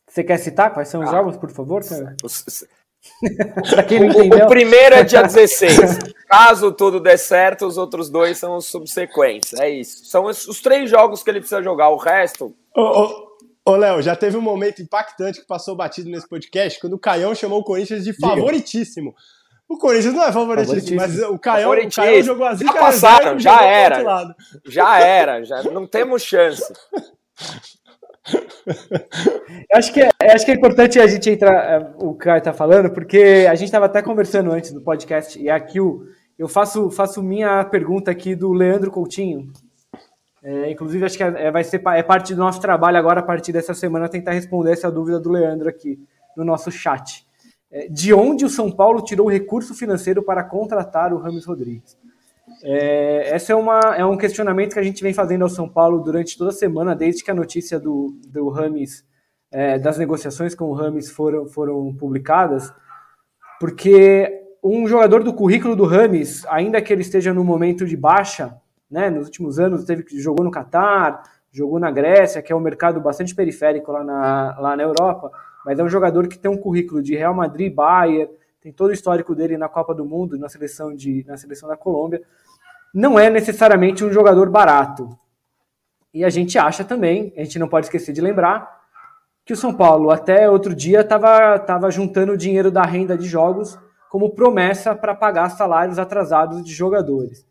[0.08, 1.82] Você quer citar quais são os ah, jogos, por favor?
[2.24, 2.64] Os.
[3.20, 5.98] O, o primeiro é dia 16.
[6.26, 9.52] Caso tudo der certo, os outros dois são os subsequentes.
[9.60, 10.06] É isso.
[10.06, 11.90] São os, os três jogos que ele precisa jogar.
[11.90, 12.56] O resto.
[12.74, 13.23] Oh, oh.
[13.66, 17.34] Ô, Léo, já teve um momento impactante que passou batido nesse podcast, quando o Caião
[17.34, 19.14] chamou o Corinthians de favoritíssimo.
[19.66, 23.64] O Corinthians não é favoritíssimo, mas o Caião, o Caião jogou as Já passaram, já
[23.64, 24.34] era.
[24.66, 26.70] Já era, já não temos chance.
[28.26, 32.52] Eu acho que, é, acho que é importante a gente entrar, é, o Caio está
[32.52, 36.06] falando, porque a gente estava até conversando antes do podcast, e aqui o,
[36.38, 39.52] eu faço, faço minha pergunta aqui do Leandro Coutinho,
[40.44, 43.22] é, inclusive, acho que é, é, vai ser é parte do nosso trabalho agora, a
[43.22, 45.98] partir dessa semana, tentar responder essa dúvida do Leandro aqui
[46.36, 47.26] no nosso chat.
[47.72, 51.96] É, de onde o São Paulo tirou o recurso financeiro para contratar o Rames Rodrigues?
[52.62, 56.00] É, esse é, uma, é um questionamento que a gente vem fazendo ao São Paulo
[56.00, 59.02] durante toda a semana, desde que a notícia do, do Rames,
[59.50, 62.70] é, das negociações com o Rames foram, foram publicadas,
[63.58, 68.60] porque um jogador do currículo do Rames, ainda que ele esteja no momento de baixa,
[68.94, 69.10] né?
[69.10, 73.34] Nos últimos anos teve jogou no Catar, jogou na Grécia, que é um mercado bastante
[73.34, 75.32] periférico lá na, lá na Europa,
[75.66, 78.30] mas é um jogador que tem um currículo de Real Madrid, Bayern,
[78.60, 81.76] tem todo o histórico dele na Copa do Mundo, na seleção de na seleção da
[81.76, 82.22] Colômbia.
[82.94, 85.18] Não é necessariamente um jogador barato.
[86.12, 88.84] E a gente acha também, a gente não pode esquecer de lembrar
[89.44, 93.26] que o São Paulo até outro dia estava tava juntando o dinheiro da renda de
[93.26, 93.76] jogos
[94.08, 97.44] como promessa para pagar salários atrasados de jogadores.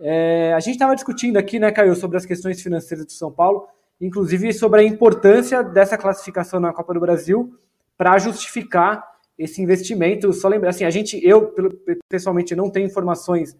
[0.00, 3.66] É, a gente estava discutindo aqui, né, Caio, sobre as questões financeiras do São Paulo,
[4.00, 7.54] inclusive sobre a importância dessa classificação na Copa do Brasil
[7.96, 9.04] para justificar
[9.38, 10.32] esse investimento.
[10.32, 11.54] Só lembrar, assim, a gente, eu
[12.08, 13.56] pessoalmente não tenho informações,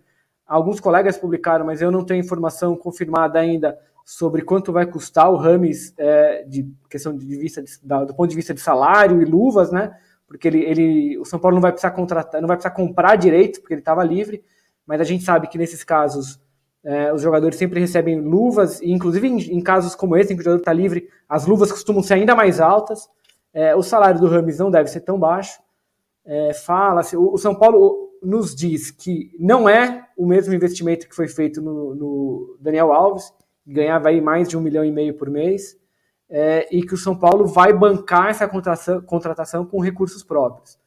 [0.47, 5.37] alguns colegas publicaram, mas eu não tenho informação confirmada ainda sobre quanto vai custar o
[5.37, 9.25] Rames é, de questão de vista de, da, do ponto de vista de salário e
[9.25, 9.97] luvas, né?
[10.27, 13.61] Porque ele, ele, o São Paulo não vai precisar contratar, não vai precisar comprar direito,
[13.61, 14.45] porque ele estava livre,
[14.87, 16.41] mas a gente sabe que nesses casos
[16.85, 20.43] é, os jogadores sempre recebem luvas, e inclusive em, em, casos como esse, em que
[20.43, 23.09] o jogador está livre, as luvas costumam ser ainda mais altas.
[23.53, 25.61] É, o salário do Rames não deve ser tão baixo.
[26.25, 31.15] É, Fala-se, o, o São Paulo nos diz que não é o mesmo investimento que
[31.15, 33.33] foi feito no, no Daniel Alves,
[33.67, 35.77] ganhava aí mais de um milhão e meio por mês,
[36.29, 40.79] é, e que o São Paulo vai bancar essa contratação, contratação com recursos próprios.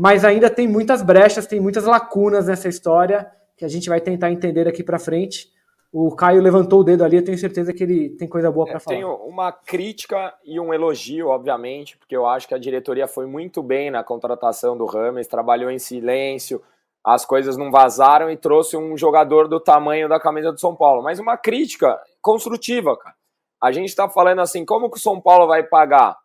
[0.00, 4.30] Mas ainda tem muitas brechas, tem muitas lacunas nessa história que a gente vai tentar
[4.30, 5.52] entender daqui para frente.
[5.92, 8.76] O Caio levantou o dedo ali, eu tenho certeza que ele tem coisa boa para
[8.76, 8.96] é, falar.
[8.96, 13.60] Tenho uma crítica e um elogio, obviamente, porque eu acho que a diretoria foi muito
[13.60, 16.62] bem na contratação do Rames, trabalhou em silêncio,
[17.04, 21.02] as coisas não vazaram e trouxe um jogador do tamanho da camisa do São Paulo.
[21.02, 23.16] Mas uma crítica construtiva, cara.
[23.60, 26.16] A gente está falando assim, como que o São Paulo vai pagar?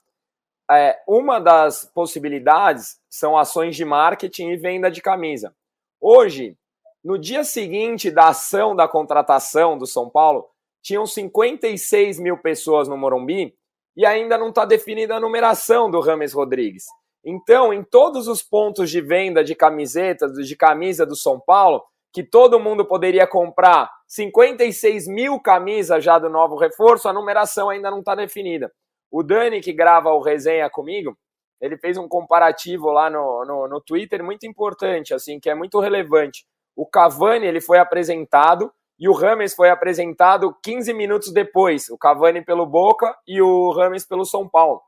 [0.69, 5.55] É, uma das possibilidades são ações de marketing e venda de camisa.
[6.01, 6.57] Hoje,
[7.03, 10.49] no dia seguinte da ação da contratação do São Paulo,
[10.81, 13.53] tinham 56 mil pessoas no Morumbi
[13.95, 16.85] e ainda não está definida a numeração do Rames Rodrigues.
[17.23, 22.23] Então, em todos os pontos de venda de camisetas, de camisa do São Paulo, que
[22.23, 27.99] todo mundo poderia comprar 56 mil camisas já do novo reforço, a numeração ainda não
[27.99, 28.71] está definida.
[29.11, 31.15] O Dani, que grava o resenha comigo,
[31.63, 35.79] ele fez um comparativo lá no, no, no Twitter muito importante, assim, que é muito
[35.79, 36.45] relevante.
[36.75, 41.87] O Cavani ele foi apresentado e o Rames foi apresentado 15 minutos depois.
[41.87, 44.81] O Cavani pelo Boca e o Rames pelo São Paulo.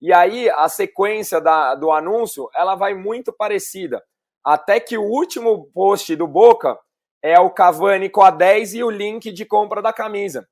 [0.00, 4.00] E aí a sequência da, do anúncio ela vai muito parecida.
[4.44, 6.78] Até que o último post do Boca
[7.20, 10.46] é o Cavani com a 10 e o link de compra da camisa.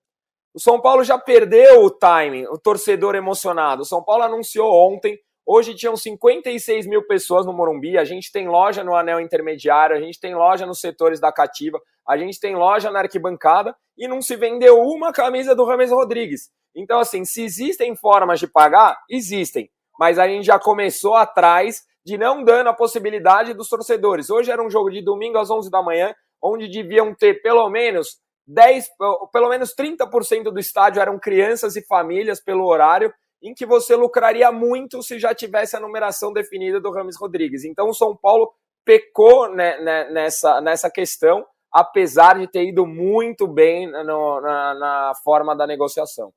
[0.53, 3.83] O São Paulo já perdeu o timing, o torcedor emocionado.
[3.83, 7.97] O São Paulo anunciou ontem, hoje tinham 56 mil pessoas no Morumbi.
[7.97, 11.81] A gente tem loja no anel intermediário, a gente tem loja nos setores da cativa,
[12.07, 16.51] a gente tem loja na arquibancada e não se vendeu uma camisa do Rames Rodrigues.
[16.75, 19.71] Então, assim, se existem formas de pagar, existem.
[20.01, 24.31] Mas a gente já começou atrás de não dando a possibilidade dos torcedores.
[24.31, 28.19] Hoje era um jogo de domingo às 11 da manhã, onde deviam ter pelo menos
[28.51, 28.89] 10,
[29.33, 34.51] pelo menos 30% do estádio eram crianças e famílias pelo horário, em que você lucraria
[34.51, 37.65] muito se já tivesse a numeração definida do Rames Rodrigues.
[37.65, 38.53] Então o São Paulo
[38.85, 45.13] pecou né, né, nessa, nessa questão, apesar de ter ido muito bem no, na, na
[45.23, 46.33] forma da negociação.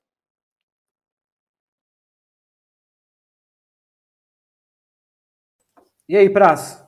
[6.08, 6.83] E aí, Prazo?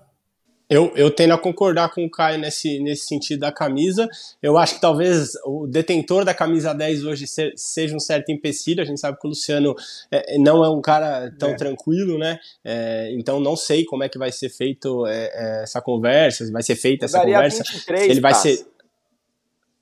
[0.67, 4.09] Eu, eu tendo a concordar com o Caio nesse, nesse sentido da camisa.
[4.41, 8.81] Eu acho que talvez o detentor da camisa 10 hoje se, seja um certo empecilho.
[8.81, 9.75] A gente sabe que o Luciano
[10.11, 11.55] é, não é um cara tão é.
[11.55, 12.39] tranquilo, né?
[12.63, 16.63] É, então não sei como é que vai ser feito é, é, essa conversa, vai
[16.63, 17.63] ser feita essa conversa.
[17.63, 18.65] 23, se ele vai ser.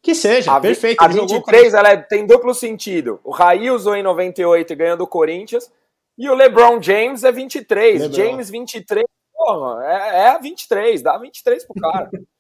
[0.01, 1.01] Que seja, a, perfeito.
[1.01, 3.21] A 23 ela é, tem duplo sentido.
[3.23, 5.71] O Raí usou em 98 e ganhou do Corinthians.
[6.17, 8.01] E o LeBron James é 23.
[8.01, 8.15] LeBron.
[8.15, 9.05] James 23
[9.45, 12.09] Porra, é, é 23, dá 23 pro cara.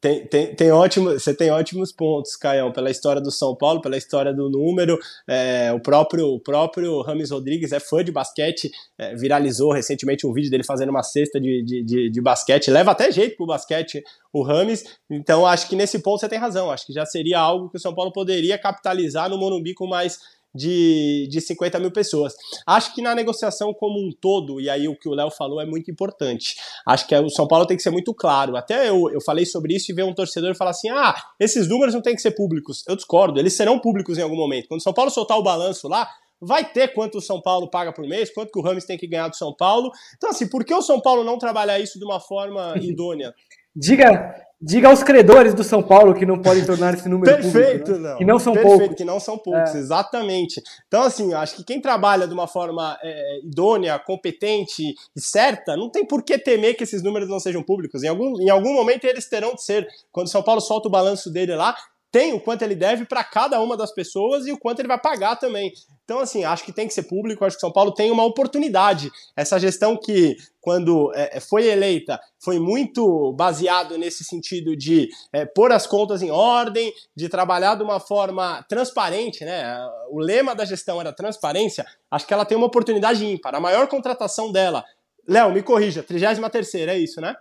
[0.00, 3.96] Tem, tem, tem ótimo, você tem ótimos pontos, Caião, pela história do São Paulo, pela
[3.96, 4.96] história do número.
[5.28, 10.32] É, o próprio o próprio Rames Rodrigues é fã de basquete, é, viralizou recentemente um
[10.32, 12.70] vídeo dele fazendo uma cesta de, de, de, de, basquete.
[12.70, 14.84] Leva até jeito pro basquete o Rames.
[15.10, 16.70] Então acho que nesse ponto você tem razão.
[16.70, 20.20] Acho que já seria algo que o São Paulo poderia capitalizar no Morumbi com mais
[20.54, 22.34] de, de 50 mil pessoas.
[22.66, 25.66] Acho que na negociação como um todo, e aí o que o Léo falou é
[25.66, 26.56] muito importante.
[26.86, 28.56] Acho que o São Paulo tem que ser muito claro.
[28.56, 31.94] Até eu, eu falei sobre isso e ver um torcedor falar assim: ah, esses números
[31.94, 32.84] não tem que ser públicos.
[32.88, 34.68] Eu discordo, eles serão públicos em algum momento.
[34.68, 36.08] Quando o São Paulo soltar o balanço lá,
[36.40, 39.06] vai ter quanto o São Paulo paga por mês, quanto que o Rams tem que
[39.06, 39.90] ganhar do São Paulo.
[40.16, 43.34] Então, assim, por que o São Paulo não trabalhar isso de uma forma idônea?
[43.78, 47.98] Diga, Diga aos credores do São Paulo que não podem tornar esse número Perfeito, público,
[48.00, 48.16] né?
[48.16, 48.96] Que não são Perfeito, poucos.
[48.96, 49.78] que não são poucos, é.
[49.78, 50.60] exatamente.
[50.88, 54.82] Então, assim, acho que quem trabalha de uma forma é, idônea, competente
[55.14, 58.02] e certa, não tem por que temer que esses números não sejam públicos.
[58.02, 59.86] Em algum, em algum momento eles terão de ser.
[60.10, 61.76] Quando o São Paulo solta o balanço dele lá,
[62.10, 64.98] tem o quanto ele deve para cada uma das pessoas e o quanto ele vai
[64.98, 65.72] pagar também.
[66.04, 69.10] Então, assim, acho que tem que ser público, acho que São Paulo tem uma oportunidade.
[69.36, 75.44] Essa gestão que, quando é, é, foi eleita, foi muito baseado nesse sentido de é,
[75.44, 79.78] pôr as contas em ordem, de trabalhar de uma forma transparente, né?
[80.10, 81.84] O lema da gestão era transparência.
[82.10, 83.54] Acho que ela tem uma oportunidade ímpar.
[83.54, 84.82] A maior contratação dela,
[85.28, 87.36] Léo, me corrija, 33 é isso, né?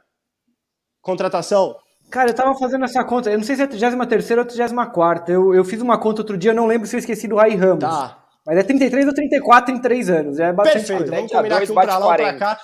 [1.01, 1.78] Contratação
[2.10, 5.34] Cara, eu tava fazendo essa conta, eu não sei se é 33 ou 34.
[5.34, 7.53] Eu, eu fiz uma conta outro dia, eu não lembro se eu esqueci do Rai
[7.55, 7.80] Ramos.
[7.84, 8.24] Tá.
[8.45, 10.39] Mas é 33 ou 34 em 3 anos.
[10.39, 11.16] É bastante Perfeito, coisa.
[11.16, 12.39] vamos combinar que um pra lá, um pra 40.
[12.39, 12.60] cá.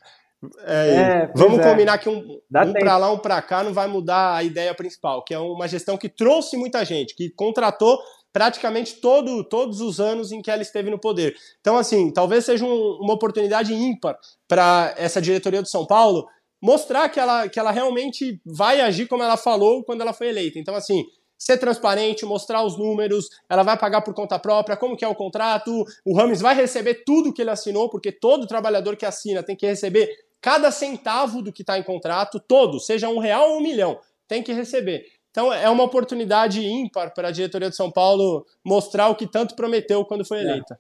[0.66, 0.94] É,
[1.24, 1.64] É, vamos é.
[1.64, 4.72] combinar que um, Dá um pra lá, um pra cá não vai mudar a ideia
[4.76, 7.98] principal, que é uma gestão que trouxe muita gente, que contratou
[8.32, 11.36] praticamente todo, todos os anos em que ela esteve no poder.
[11.60, 14.16] Então, assim, talvez seja um- uma oportunidade ímpar
[14.48, 16.28] para essa diretoria do São Paulo
[16.62, 20.60] mostrar que ela, que ela realmente vai agir como ela falou quando ela foi eleita.
[20.60, 21.06] Então, assim,
[21.38, 25.16] ser transparente, mostrar os números, ela vai pagar por conta própria, como que é o
[25.16, 29.56] contrato, o Rames vai receber tudo que ele assinou, porque todo trabalhador que assina tem
[29.56, 30.10] que receber
[30.42, 34.42] cada centavo do que está em contrato, todo, seja um real ou um milhão, tem
[34.42, 35.06] que receber.
[35.30, 39.56] Então é uma oportunidade ímpar para a diretoria de São Paulo mostrar o que tanto
[39.56, 40.80] prometeu quando foi eleita.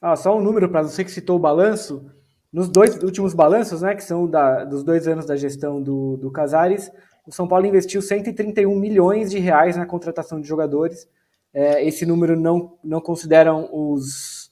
[0.00, 2.10] Ah, só um número para você que citou o balanço.
[2.52, 6.30] Nos dois últimos balanços, né, que são da- dos dois anos da gestão do, do
[6.30, 6.90] Casares,
[7.26, 11.08] o São Paulo investiu 131 milhões de reais na contratação de jogadores.
[11.54, 14.50] É, esse número não, não consideram os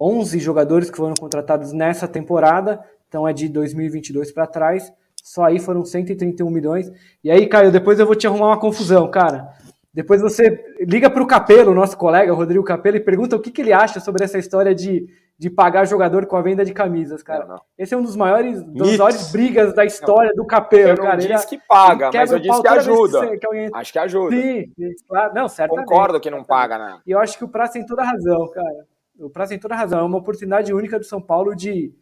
[0.00, 4.92] 11 jogadores que foram contratados nessa temporada, então é de 2022 para trás.
[5.22, 6.90] Só aí foram 131 milhões.
[7.22, 9.52] E aí, Caio, depois eu vou te arrumar uma confusão, cara.
[9.92, 13.60] Depois você liga para o Capelo, nosso colega, Rodrigo Capelo, e pergunta o que, que
[13.60, 15.08] ele acha sobre essa história de,
[15.38, 17.44] de pagar jogador com a venda de camisas, cara.
[17.46, 17.62] Não, não.
[17.78, 21.16] Esse é um dos maiores, das maiores brigas da história do Capelo, Eu não cara.
[21.18, 23.20] disse Ele- que paga, mas eu disse que ajuda.
[23.20, 24.36] você- que Acho que ajuda.
[24.36, 25.34] Sim, sim, claro.
[25.34, 25.86] Não, certamente.
[25.86, 26.98] Concordo que não paga, né?
[27.06, 28.86] E eu acho que o Praça tem toda a razão, cara.
[29.20, 30.00] O Praça tem toda a razão.
[30.00, 31.92] É uma oportunidade única do São Paulo de,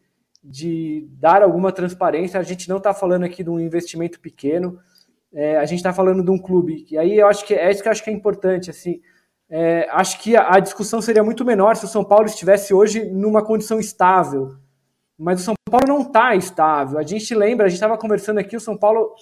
[0.43, 2.41] de dar alguma transparência.
[2.41, 4.79] A gente não está falando aqui de um investimento pequeno.
[5.35, 6.87] É, a gente está falando de um clube.
[6.91, 8.71] E aí eu acho que é isso que eu acho que é importante.
[8.71, 9.01] Assim,
[9.49, 13.05] É, acho que a, a discussão seria muito menor se o São Paulo estivesse hoje
[13.05, 14.57] numa condição estável.
[15.19, 16.99] Mas o São Paulo não está estável.
[16.99, 19.15] A gente lembra, a gente estava conversando aqui, o São Paulo,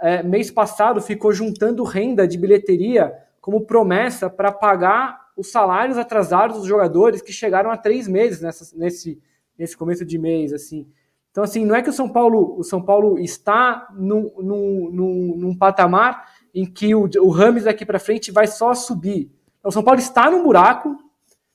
[0.00, 6.58] é, mês passado, ficou juntando renda de bilheteria como promessa para pagar os salários atrasados
[6.58, 9.20] dos jogadores que chegaram há três meses nessa, nesse,
[9.58, 10.52] nesse começo de mês.
[10.52, 10.86] assim.
[11.30, 15.36] Então, assim, não é que o São Paulo, o São Paulo está num, num, num,
[15.36, 19.30] num patamar em que o, o Rames daqui para frente vai só subir.
[19.62, 20.96] Então, o São Paulo está num buraco.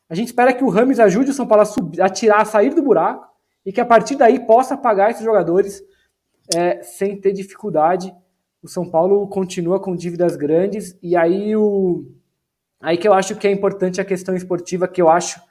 [0.10, 2.46] A gente espera que o Rames ajude o São Paulo a, subir, a tirar, a
[2.46, 3.28] sair do buraco
[3.66, 5.84] e que a partir daí possa pagar esses jogadores
[6.56, 8.16] é, sem ter dificuldade.
[8.64, 12.06] O São Paulo continua com dívidas grandes e aí o
[12.80, 15.42] aí que eu acho que é importante a questão esportiva, que eu acho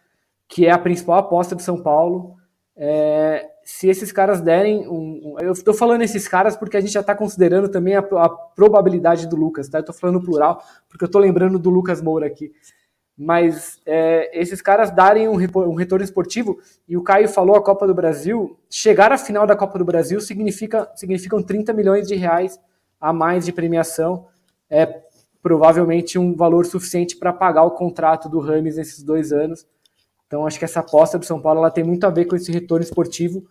[0.48, 2.36] que é a principal aposta do São Paulo.
[2.74, 7.00] É, se esses caras derem um, eu estou falando esses caras porque a gente já
[7.00, 9.78] está considerando também a, a, probabilidade do Lucas, tá?
[9.78, 12.52] Eu estou falando plural porque eu estou lembrando do Lucas Moura aqui.
[13.18, 17.88] Mas é, esses caras darem um, um, retorno esportivo, e o Caio falou a Copa
[17.88, 22.60] do Brasil, chegar à final da Copa do Brasil significa significam 30 milhões de reais
[23.00, 24.28] a mais de premiação.
[24.70, 25.02] É
[25.42, 29.66] provavelmente um valor suficiente para pagar o contrato do Rames nesses dois anos.
[30.28, 32.52] Então acho que essa aposta do São Paulo ela tem muito a ver com esse
[32.52, 33.44] retorno esportivo,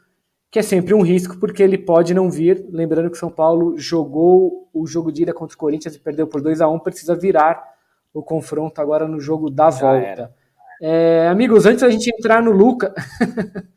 [0.55, 2.65] que é sempre um risco, porque ele pode não vir.
[2.71, 6.25] Lembrando que o São Paulo jogou o jogo de ida contra o Corinthians e perdeu
[6.25, 7.73] por 2 a 1 precisa virar
[8.13, 10.33] o confronto agora no jogo da Já volta.
[10.81, 12.93] É, amigos, antes da gente entrar no Luca.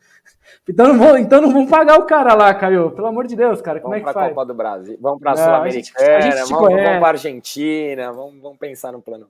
[0.70, 2.92] então, não vão, então não vamos pagar o cara lá, Caio.
[2.92, 3.80] Pelo amor de Deus, cara.
[3.80, 4.28] Como vamos é que faz?
[4.28, 8.92] Copa do Brasil, vamos para a Sul-Americana, vamos, vamos para a Argentina, vamos, vamos pensar
[8.92, 9.26] no plano.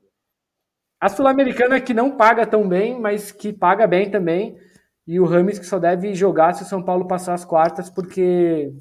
[1.01, 4.59] A Sul-Americana que não paga tão bem, mas que paga bem também.
[5.09, 8.75] E o Rames que só deve jogar se o São Paulo passar as quartas, porque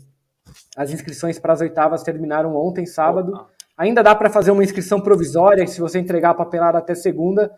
[0.75, 3.47] as inscrições para as oitavas terminaram ontem, sábado.
[3.77, 7.49] Ainda dá para fazer uma inscrição provisória se você entregar a papelada até segunda,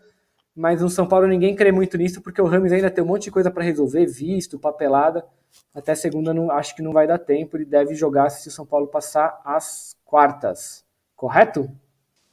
[0.54, 3.24] mas no São Paulo ninguém crê muito nisso, porque o Rames ainda tem um monte
[3.24, 5.24] de coisa para resolver, visto, papelada.
[5.74, 8.64] Até segunda não, acho que não vai dar tempo, ele deve jogar se o São
[8.64, 10.84] Paulo passar as quartas.
[11.16, 11.68] Correto?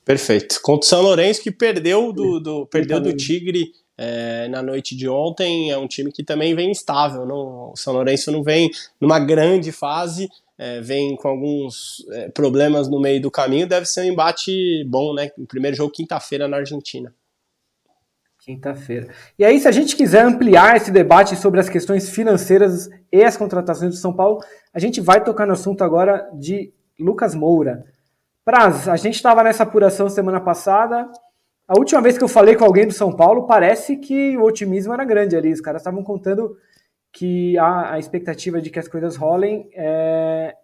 [0.05, 0.61] Perfeito.
[0.61, 5.09] Contra o São Lourenço, que perdeu do, do perdeu do Tigre é, na noite de
[5.09, 7.25] ontem, é um time que também vem instável.
[7.25, 8.69] Não, o São Lourenço não vem
[9.01, 14.01] numa grande fase, é, vem com alguns é, problemas no meio do caminho, deve ser
[14.01, 15.31] um embate bom, né?
[15.37, 17.13] O primeiro jogo quinta-feira na Argentina.
[18.39, 19.09] Quinta-feira.
[19.37, 23.35] E aí, se a gente quiser ampliar esse debate sobre as questões financeiras e as
[23.35, 24.39] contratações do São Paulo,
[24.73, 27.83] a gente vai tocar no assunto agora de Lucas Moura.
[28.45, 31.09] Praz, a gente estava nessa apuração semana passada.
[31.67, 34.93] A última vez que eu falei com alguém do São Paulo, parece que o otimismo
[34.93, 35.51] era grande ali.
[35.51, 36.57] Os caras estavam contando
[37.11, 40.55] que a, a, expectativa de que as coisas rolem é,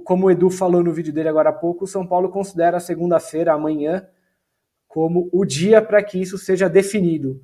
[0.00, 2.80] como o Edu falou no vídeo dele agora há pouco, o São Paulo considera a
[2.80, 4.06] segunda-feira, amanhã,
[4.88, 7.42] como o dia para que isso seja definido.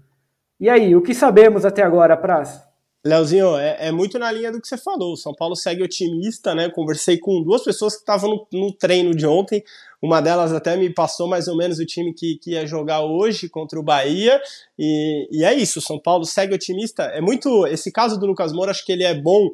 [0.59, 2.68] E aí, o que sabemos até agora, Praz?
[3.05, 5.13] Leozinho, é, é, muito na linha do que você falou.
[5.13, 6.69] O São Paulo segue otimista, né?
[6.69, 9.63] Conversei com duas pessoas que estavam no, no, treino de ontem.
[10.03, 13.49] Uma delas até me passou mais ou menos o time que, que ia jogar hoje
[13.49, 14.41] contra o Bahia.
[14.77, 17.05] E, e é isso, o São Paulo segue otimista.
[17.05, 17.67] É muito.
[17.69, 19.49] Esse caso do Lucas Moura, acho que ele é bom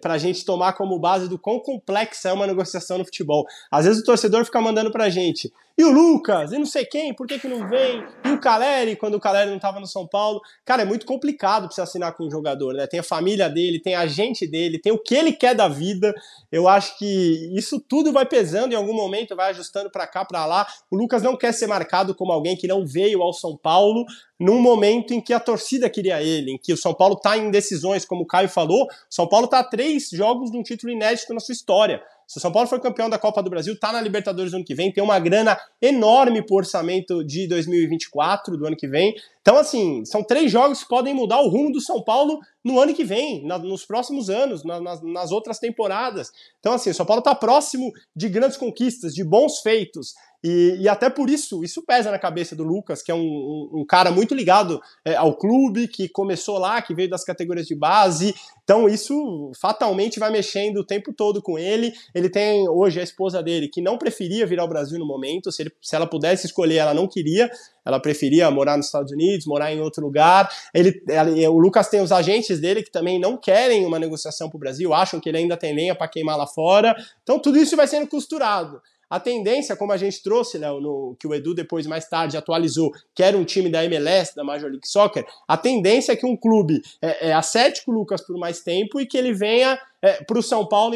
[0.00, 3.44] para a gente tomar como base do quão complexa é uma negociação no futebol.
[3.70, 6.86] Às vezes o torcedor fica mandando para a gente, e o Lucas, e não sei
[6.86, 8.02] quem, por que, que não vem?
[8.24, 10.40] E o Caleri, quando o Caleri não estava no São Paulo.
[10.64, 12.86] Cara, é muito complicado para você assinar com um jogador, né?
[12.86, 16.14] Tem a família dele, tem a gente dele, tem o que ele quer da vida.
[16.50, 20.46] Eu acho que isso tudo vai pesando em algum momento, vai ajustando para cá, para
[20.46, 20.66] lá.
[20.90, 24.06] O Lucas não quer ser marcado como alguém que não veio ao São Paulo
[24.38, 27.50] num momento em que a torcida queria ele, em que o São Paulo está em
[27.50, 31.34] decisões, como o Caio falou, o São Paulo está três jogos de um título inédito
[31.34, 32.02] na sua história.
[32.26, 34.64] Se o São Paulo for campeão da Copa do Brasil, está na Libertadores no ano
[34.64, 39.14] que vem, tem uma grana enorme para o orçamento de 2024 do ano que vem.
[39.40, 42.92] Então, assim, são três jogos que podem mudar o rumo do São Paulo no ano
[42.92, 46.32] que vem, na, nos próximos anos, na, nas, nas, outras temporadas.
[46.58, 50.14] Então, assim, o São Paulo está próximo de grandes conquistas, de bons feitos.
[50.48, 53.80] E, e, até por isso, isso pesa na cabeça do Lucas, que é um, um,
[53.80, 57.74] um cara muito ligado é, ao clube, que começou lá, que veio das categorias de
[57.74, 58.32] base.
[58.62, 61.92] Então, isso fatalmente vai mexendo o tempo todo com ele.
[62.14, 65.62] Ele tem hoje a esposa dele, que não preferia vir ao Brasil no momento, se,
[65.62, 67.50] ele, se ela pudesse escolher, ela não queria.
[67.84, 70.48] Ela preferia morar nos Estados Unidos, morar em outro lugar.
[70.72, 71.02] Ele,
[71.48, 74.94] o Lucas tem os agentes dele que também não querem uma negociação para o Brasil,
[74.94, 76.94] acham que ele ainda tem lenha para queimar lá fora.
[77.24, 78.80] Então, tudo isso vai sendo costurado.
[79.08, 82.92] A tendência, como a gente trouxe, Léo, no, que o Edu depois mais tarde atualizou,
[83.14, 86.36] que era um time da MLS, da Major League Soccer, a tendência é que um
[86.36, 87.40] clube é, é
[87.86, 90.94] Lucas por mais tempo e que ele venha é, para o São Paulo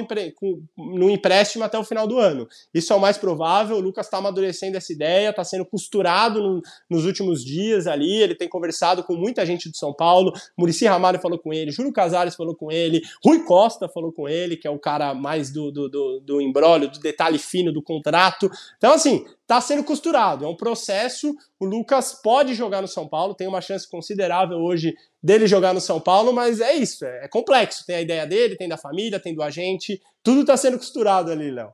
[0.76, 2.46] no empréstimo até o final do ano.
[2.72, 3.76] Isso é o mais provável.
[3.76, 8.22] O Lucas está amadurecendo essa ideia, está sendo costurado no, nos últimos dias ali.
[8.22, 10.32] Ele tem conversado com muita gente do São Paulo.
[10.57, 14.57] Murici Ramalho falou com ele, Júlio Casares falou com ele, Rui Costa falou com ele,
[14.57, 18.51] que é o cara mais do, do, do, do embrólio, do detalhe fino do contrato.
[18.76, 20.44] Então, assim, está sendo costurado.
[20.44, 21.34] É um processo.
[21.61, 25.80] O Lucas pode jogar no São Paulo, tem uma chance considerável hoje dele jogar no
[25.80, 27.84] São Paulo, mas é isso, é, é complexo.
[27.86, 31.50] Tem a ideia dele, tem da família, tem do agente, tudo está sendo costurado ali,
[31.50, 31.70] Léo.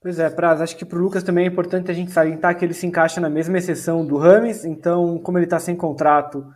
[0.00, 2.64] Pois é, Praz, acho que para o Lucas também é importante a gente salientar que
[2.64, 6.46] ele se encaixa na mesma exceção do Rames, então, como ele está sem contrato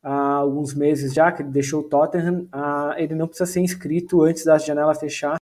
[0.00, 2.46] há alguns meses já, que ele deixou o Tottenham,
[2.96, 5.36] ele não precisa ser inscrito antes da janela fechar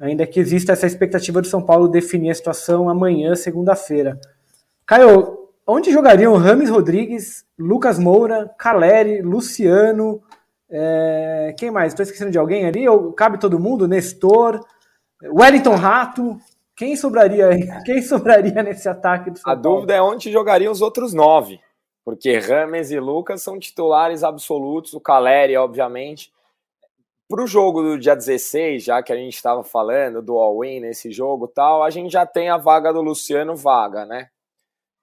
[0.00, 4.18] ainda que exista essa expectativa do São Paulo definir a situação amanhã, segunda-feira.
[4.86, 10.22] Caio, onde jogariam Rames Rodrigues, Lucas Moura, Caleri, Luciano,
[10.70, 11.54] é...
[11.58, 11.92] quem mais?
[11.92, 12.88] Estou esquecendo de alguém ali?
[12.88, 13.86] Ou cabe todo mundo?
[13.86, 14.58] Nestor,
[15.22, 16.38] Wellington Rato.
[16.74, 17.50] Quem sobraria
[17.84, 19.76] Quem sobraria nesse ataque do São A Paulo?
[19.76, 21.60] dúvida é onde jogariam os outros nove,
[22.02, 26.32] porque Rames e Lucas são titulares absolutos, o Caleri, obviamente.
[27.30, 31.12] Para o jogo do dia 16, já que a gente estava falando do all-in nesse
[31.12, 34.30] jogo tal, a gente já tem a vaga do Luciano vaga, né?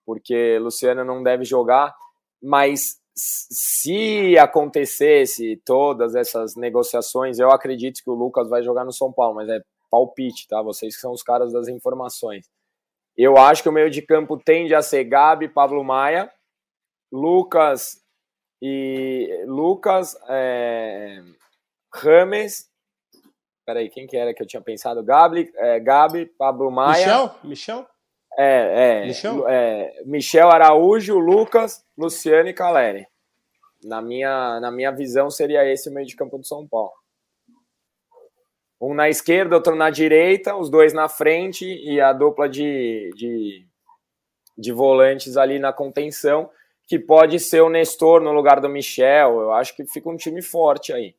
[0.06, 1.96] Porque Luciano não deve jogar,
[2.44, 9.10] mas se acontecesse todas essas negociações, eu acredito que o Lucas vai jogar no São
[9.10, 10.62] Paulo, mas é palpite, tá?
[10.62, 12.46] Vocês que são os caras das informações.
[13.16, 16.30] Eu acho que o meio de campo tende a ser Gabi, Pablo Maia,
[17.10, 18.02] Lucas
[18.62, 21.24] e Lucas, é,
[21.94, 22.70] Rames.
[23.66, 25.04] Peraí, quem que era que eu tinha pensado?
[25.04, 27.06] Gabi, é, Gabi Pablo Maia.
[27.06, 27.36] Michel?
[27.44, 27.88] Michel?
[28.38, 29.06] É, é.
[29.08, 29.48] Michel?
[29.48, 33.08] é Michel Araújo, Lucas, Luciano e Caleri.
[33.84, 36.94] Na minha, na minha visão, seria esse o meio de campo do São Paulo.
[38.80, 43.66] Um na esquerda, outro na direita, os dois na frente e a dupla de, de,
[44.58, 46.50] de volantes ali na contenção,
[46.86, 49.42] que pode ser o Nestor no lugar do Michel.
[49.42, 51.16] Eu acho que fica um time forte aí.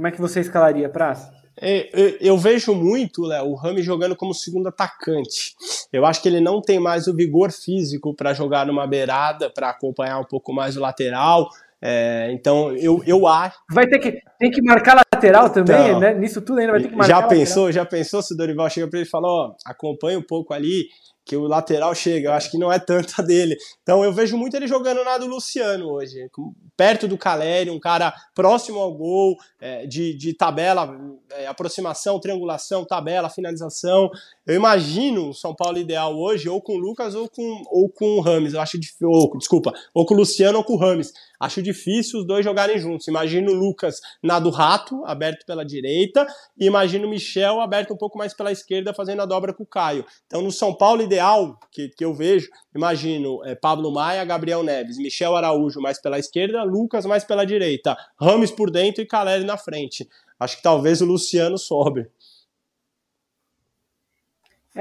[0.00, 1.30] Como é que você escalaria, Praz?
[1.60, 1.90] É,
[2.22, 5.54] eu vejo muito Léo, o Rami jogando como segundo atacante.
[5.92, 9.68] Eu acho que ele não tem mais o vigor físico para jogar numa beirada, para
[9.68, 11.50] acompanhar um pouco mais o lateral.
[11.82, 13.58] É, então eu, eu acho.
[13.70, 16.14] Vai ter que, tem que marcar lateral também, então, né?
[16.14, 17.20] Nisso tudo ainda vai ter que marcar.
[17.20, 17.84] Já pensou, lateral.
[17.84, 20.86] já pensou se o Dorival chega para ele e fala: ó, acompanha um pouco ali,
[21.30, 22.28] que o lateral chega.
[22.28, 23.56] Eu acho que não é tanta dele.
[23.84, 26.28] Então eu vejo muito ele jogando na do Luciano hoje,
[26.76, 30.92] perto do Caleri, um cara próximo ao gol, é, de, de tabela,
[31.30, 34.10] é, aproximação, triangulação, tabela, finalização.
[34.44, 38.18] Eu imagino o São Paulo ideal hoje, ou com o Lucas ou com, ou com
[38.18, 38.54] o Rames.
[38.54, 41.12] Eu acho ou, desculpa, ou com o Luciano ou com o Rames.
[41.40, 43.08] Acho difícil os dois jogarem juntos.
[43.08, 46.26] Imagino o Lucas na do Rato, aberto pela direita,
[46.58, 49.66] e imagino o Michel aberto um pouco mais pela esquerda, fazendo a dobra com o
[49.66, 50.04] Caio.
[50.26, 54.98] Então, no São Paulo ideal, que, que eu vejo, imagino é, Pablo Maia, Gabriel Neves,
[54.98, 59.56] Michel Araújo mais pela esquerda, Lucas mais pela direita, Rames por dentro e Caleri na
[59.56, 60.06] frente.
[60.38, 62.10] Acho que talvez o Luciano sobre.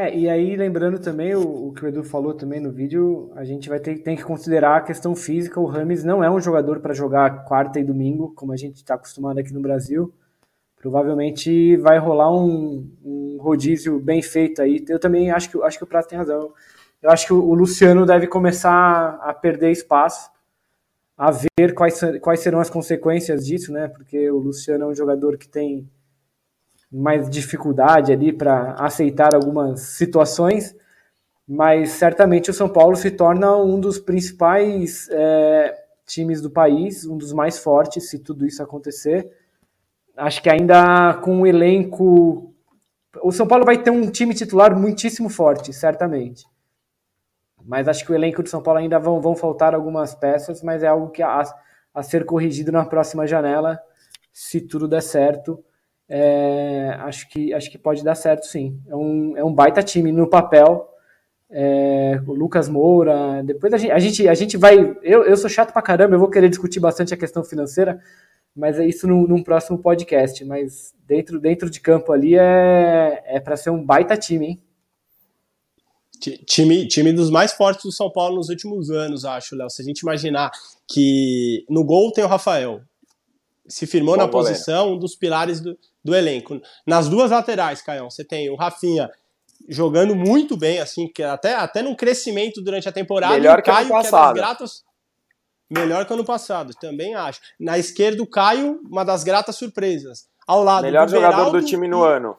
[0.02, 3.44] É, e aí lembrando também o, o, que o Edu falou também no vídeo, a
[3.44, 5.60] gente vai ter tem que considerar a questão física.
[5.60, 8.94] O Rames não é um jogador para jogar quarta e domingo, como a gente está
[8.94, 10.14] acostumado aqui no Brasil.
[10.78, 14.86] Provavelmente vai rolar um, um, rodízio bem feito aí.
[14.88, 16.54] Eu também acho que, acho que o Prato tem razão.
[17.02, 20.32] Eu acho que o, o Luciano deve começar a perder espaço,
[21.18, 23.90] a ver quais, quais serão as consequências disso, né?
[23.90, 25.90] Porque o Luciano é um jogador que tem
[26.92, 30.76] mais dificuldade ali para aceitar algumas situações,
[31.48, 35.76] mas certamente o São Paulo se torna um dos principais é,
[36.06, 39.32] times do país, um dos mais fortes, se tudo isso acontecer.
[40.18, 42.54] Acho que ainda com um elenco.
[43.24, 46.46] O São Paulo vai ter um time titular muitíssimo forte, certamente.
[47.64, 50.84] Mas acho que o elenco do São Paulo ainda vão, vão faltar algumas peças, mas
[50.84, 51.44] é algo que a,
[51.94, 53.80] a ser corrigido na próxima janela,
[54.32, 55.64] se tudo der certo
[56.10, 58.82] é, acho, que, acho que pode dar certo sim.
[58.88, 60.88] É um, é um baita time no papel.
[61.52, 64.78] É, o Lucas Moura, depois a gente, a gente, a gente vai.
[65.04, 68.00] Eu, eu sou chato pra caramba, eu vou querer discutir bastante a questão financeira,
[68.56, 70.44] mas é isso num, num próximo podcast.
[70.46, 74.64] Mas dentro, dentro de campo ali é, é para ser um baita time, hein?
[76.46, 79.70] Time, time dos mais fortes do São Paulo nos últimos anos, acho, Léo.
[79.70, 80.52] Se a gente imaginar
[80.88, 82.82] que no gol tem o Rafael,
[83.70, 86.60] se firmou Bom, na posição, um dos pilares do, do elenco.
[86.86, 89.10] Nas duas laterais, Caião, você tem o Rafinha
[89.68, 93.34] jogando muito bem, assim, que até, até num crescimento durante a temporada.
[93.34, 94.34] Melhor que Caio, ano passado.
[94.34, 94.84] Que é gratas,
[95.70, 97.40] melhor que ano passado, também acho.
[97.60, 100.28] Na esquerda, o Caio, uma das gratas surpresas.
[100.48, 102.36] Ao lado Melhor jogador Beraldo, do time no ano.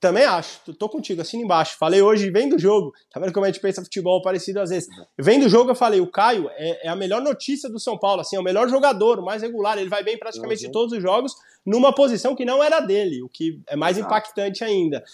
[0.00, 1.76] Também acho, tô contigo, assim embaixo.
[1.78, 2.90] Falei hoje, vem do jogo.
[3.12, 4.88] Tá vendo como a gente pensa futebol parecido às vezes?
[5.18, 8.22] Vem do jogo, eu falei, o Caio é, é a melhor notícia do São Paulo,
[8.22, 9.76] assim, é o melhor jogador, o mais regular.
[9.76, 10.72] Ele vai bem praticamente uhum.
[10.72, 11.34] todos os jogos,
[11.66, 14.10] numa posição que não era dele, o que é mais Exato.
[14.10, 15.04] impactante ainda.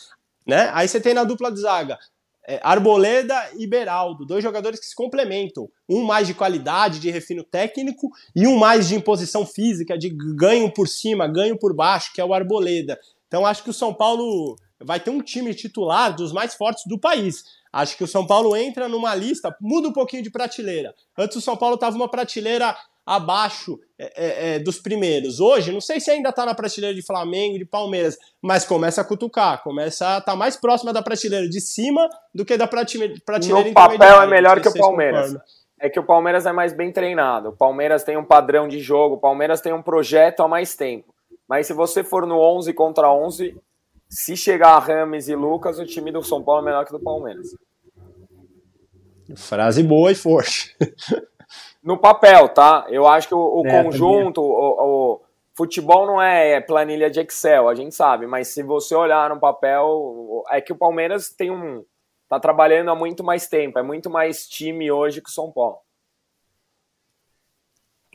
[0.47, 0.70] Né?
[0.72, 1.99] Aí você tem na dupla de zaga.
[2.49, 5.68] É, Arboleda e Beraldo, dois jogadores que se complementam.
[5.89, 10.72] Um mais de qualidade, de refino técnico, e um mais de imposição física, de ganho
[10.72, 12.97] por cima, ganho por baixo, que é o Arboleda.
[13.26, 16.99] Então acho que o São Paulo vai ter um time titular dos mais fortes do
[16.99, 17.45] país.
[17.72, 20.95] Acho que o São Paulo entra numa lista, muda um pouquinho de prateleira.
[21.16, 22.74] Antes o São Paulo estava uma prateleira
[23.07, 25.39] abaixo é, é, é, dos primeiros.
[25.39, 29.05] Hoje, não sei se ainda está na prateleira de Flamengo, de Palmeiras, mas começa a
[29.05, 33.14] cutucar, começa a estar tá mais próxima da prateleira de cima do que da prateleira,
[33.49, 35.37] No papel é melhor que o Palmeiras.
[35.79, 37.51] É que o Palmeiras é mais bem treinado.
[37.51, 41.14] O Palmeiras tem um padrão de jogo, o Palmeiras tem um projeto há mais tempo.
[41.47, 43.55] Mas se você for no 11 contra 11,
[44.09, 47.48] se chegar Rames e Lucas, o time do São Paulo é melhor que do Palmeiras.
[49.36, 50.76] Frase boa e forte.
[51.82, 52.86] no papel, tá?
[52.88, 55.20] Eu acho que o, o é, conjunto, o, o,
[55.54, 60.44] futebol não é planilha de Excel, a gente sabe, mas se você olhar no papel,
[60.50, 61.84] é que o Palmeiras tem um.
[62.28, 65.78] tá trabalhando há muito mais tempo, é muito mais time hoje que o São Paulo.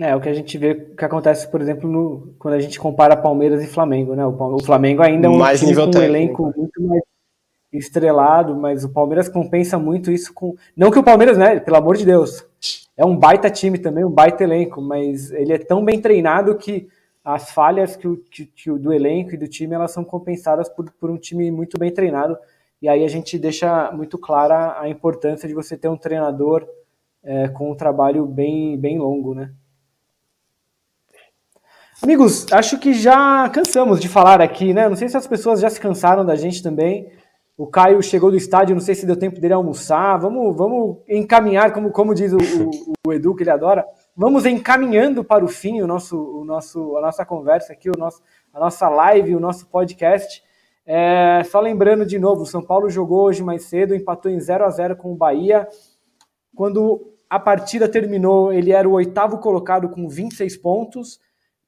[0.01, 3.15] É, o que a gente vê que acontece, por exemplo, no, quando a gente compara
[3.15, 4.25] Palmeiras e Flamengo, né?
[4.25, 7.03] O, o Flamengo ainda é um, mais time um elenco muito mais
[7.71, 10.55] estrelado, mas o Palmeiras compensa muito isso com.
[10.75, 11.59] Não que o Palmeiras, né?
[11.59, 12.43] Pelo amor de Deus,
[12.97, 16.87] é um baita time também, um baita elenco, mas ele é tão bem treinado que
[17.23, 20.89] as falhas que o, que, que do elenco e do time elas são compensadas por,
[20.93, 22.35] por um time muito bem treinado.
[22.81, 26.67] E aí a gente deixa muito clara a importância de você ter um treinador
[27.23, 29.51] é, com um trabalho bem, bem longo, né?
[32.03, 34.89] Amigos, acho que já cansamos de falar aqui, né?
[34.89, 37.11] Não sei se as pessoas já se cansaram da gente também.
[37.55, 40.17] O Caio chegou do estádio, não sei se deu tempo dele almoçar.
[40.17, 43.85] Vamos, vamos encaminhar, como, como diz o, o, o Edu, que ele adora.
[44.15, 48.19] Vamos encaminhando para o fim o nosso, o nosso, a nossa conversa aqui, o nosso,
[48.51, 50.41] a nossa live, o nosso podcast.
[50.83, 54.65] É, só lembrando de novo, o São Paulo jogou hoje mais cedo, empatou em 0
[54.65, 55.67] a 0 com o Bahia.
[56.55, 61.19] Quando a partida terminou, ele era o oitavo colocado com 26 pontos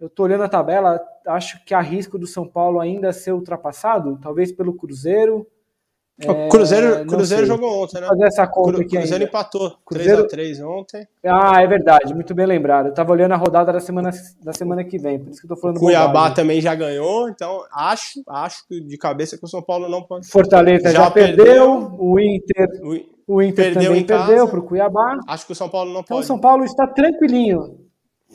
[0.04, 4.20] eu estou olhando a tabela, acho que há risco do São Paulo ainda ser ultrapassado,
[4.22, 5.48] talvez pelo Cruzeiro.
[6.28, 8.08] O é, Cruzeiro, Cruzeiro jogou ontem, né?
[8.08, 9.24] Fazer essa conta Cru, Cruzeiro ainda.
[9.24, 10.28] empatou Cruzeiro...
[10.28, 11.08] 3x3 ontem.
[11.26, 12.88] Ah, é verdade, muito bem lembrado.
[12.88, 14.12] Eu estava olhando a rodada da semana,
[14.44, 16.36] da semana que vem, por isso que eu tô falando Cuiabá bobagem.
[16.36, 20.28] também já ganhou, então acho, acho que de cabeça que o São Paulo não pode.
[20.28, 22.68] Fortaleza já, já perdeu, perdeu, o Inter,
[23.26, 25.18] o, o Inter perdeu também perdeu para o Cuiabá.
[25.30, 26.08] Acho que o São Paulo não pode.
[26.08, 27.83] Então o São Paulo está tranquilinho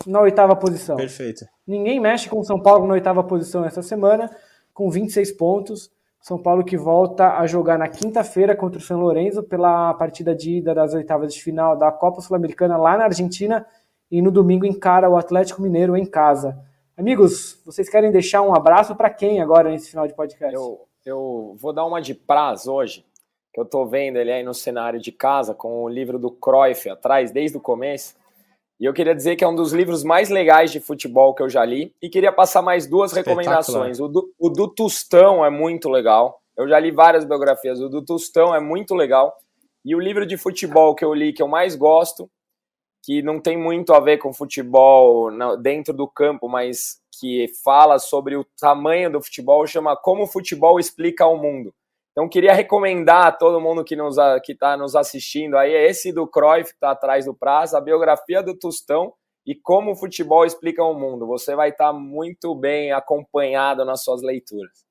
[0.06, 0.96] na oitava posição.
[0.96, 1.44] Perfeito.
[1.66, 4.30] Ninguém mexe com o São Paulo na oitava posição essa semana,
[4.72, 5.90] com 26 pontos.
[6.20, 10.58] São Paulo que volta a jogar na quinta-feira contra o São Lourenço pela partida de
[10.58, 13.64] ida das oitavas de final da Copa Sul-Americana lá na Argentina
[14.10, 16.58] e no domingo encara o Atlético Mineiro em casa.
[16.96, 20.52] Amigos, vocês querem deixar um abraço para quem agora nesse final de podcast?
[20.52, 23.06] Eu, eu vou dar uma de prazo hoje,
[23.54, 26.90] que eu estou vendo ele aí no cenário de casa com o livro do Cruyff
[26.90, 28.16] atrás desde o começo.
[28.80, 31.48] E eu queria dizer que é um dos livros mais legais de futebol que eu
[31.48, 31.92] já li.
[32.00, 33.98] E queria passar mais duas recomendações.
[33.98, 36.40] O do, o do Tostão é muito legal.
[36.56, 37.80] Eu já li várias biografias.
[37.80, 39.36] O do Tostão é muito legal.
[39.84, 42.30] E o livro de futebol que eu li, que eu mais gosto,
[43.02, 48.36] que não tem muito a ver com futebol dentro do campo, mas que fala sobre
[48.36, 51.74] o tamanho do futebol, chama Como o Futebol Explica ao Mundo.
[52.18, 56.12] Então, queria recomendar a todo mundo que nos que está nos assistindo aí, é esse
[56.12, 59.12] do Cruyff, que está atrás do prazo, a biografia do Tostão
[59.46, 61.28] e como o futebol explica o mundo.
[61.28, 64.84] Você vai estar tá muito bem acompanhado nas suas leituras.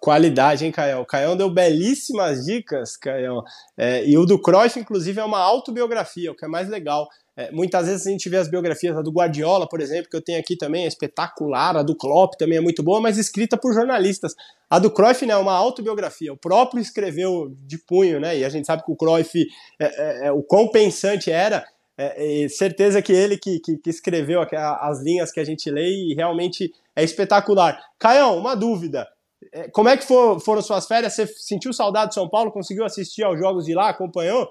[0.00, 0.98] Qualidade, hein, Caio?
[1.00, 3.44] O Caio deu belíssimas dicas, Caio.
[3.78, 7.06] É, e o do Cruyff, inclusive, é uma autobiografia, o que é mais legal.
[7.36, 10.22] É, muitas vezes a gente vê as biografias, a do Guardiola, por exemplo, que eu
[10.22, 13.74] tenho aqui também, é espetacular, a do Klopp também é muito boa, mas escrita por
[13.74, 14.34] jornalistas.
[14.70, 18.38] A do Cruyff né, é uma autobiografia, o próprio escreveu de punho, né?
[18.38, 19.46] E a gente sabe que o Cruyff,
[19.78, 21.62] é, é, é o quão pensante era,
[21.98, 24.40] é, certeza que ele que, que, que, escreveu
[24.80, 27.82] as linhas que a gente lê e realmente é espetacular.
[27.98, 29.06] Caião, uma dúvida.
[29.52, 31.14] É, como é que for, foram suas férias?
[31.14, 32.52] Você sentiu saudade de São Paulo?
[32.52, 33.88] Conseguiu assistir aos jogos de lá?
[33.88, 34.50] Acompanhou?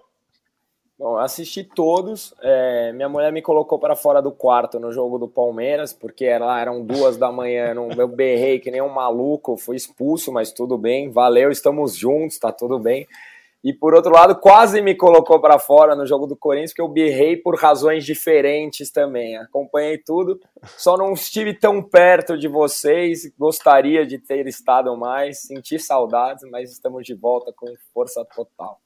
[0.97, 2.33] Bom, assisti todos.
[2.41, 6.61] É, minha mulher me colocou para fora do quarto no jogo do Palmeiras, porque lá
[6.61, 7.75] eram duas da manhã.
[7.97, 11.09] Eu berrei que nem um maluco, fui expulso, mas tudo bem.
[11.09, 13.05] Valeu, estamos juntos, tá tudo bem.
[13.61, 16.87] E por outro lado, quase me colocou para fora no jogo do Corinthians, porque eu
[16.87, 19.35] berrei por razões diferentes também.
[19.35, 20.39] Acompanhei tudo,
[20.77, 23.29] só não estive tão perto de vocês.
[23.37, 28.79] Gostaria de ter estado mais, senti saudades, mas estamos de volta com força total.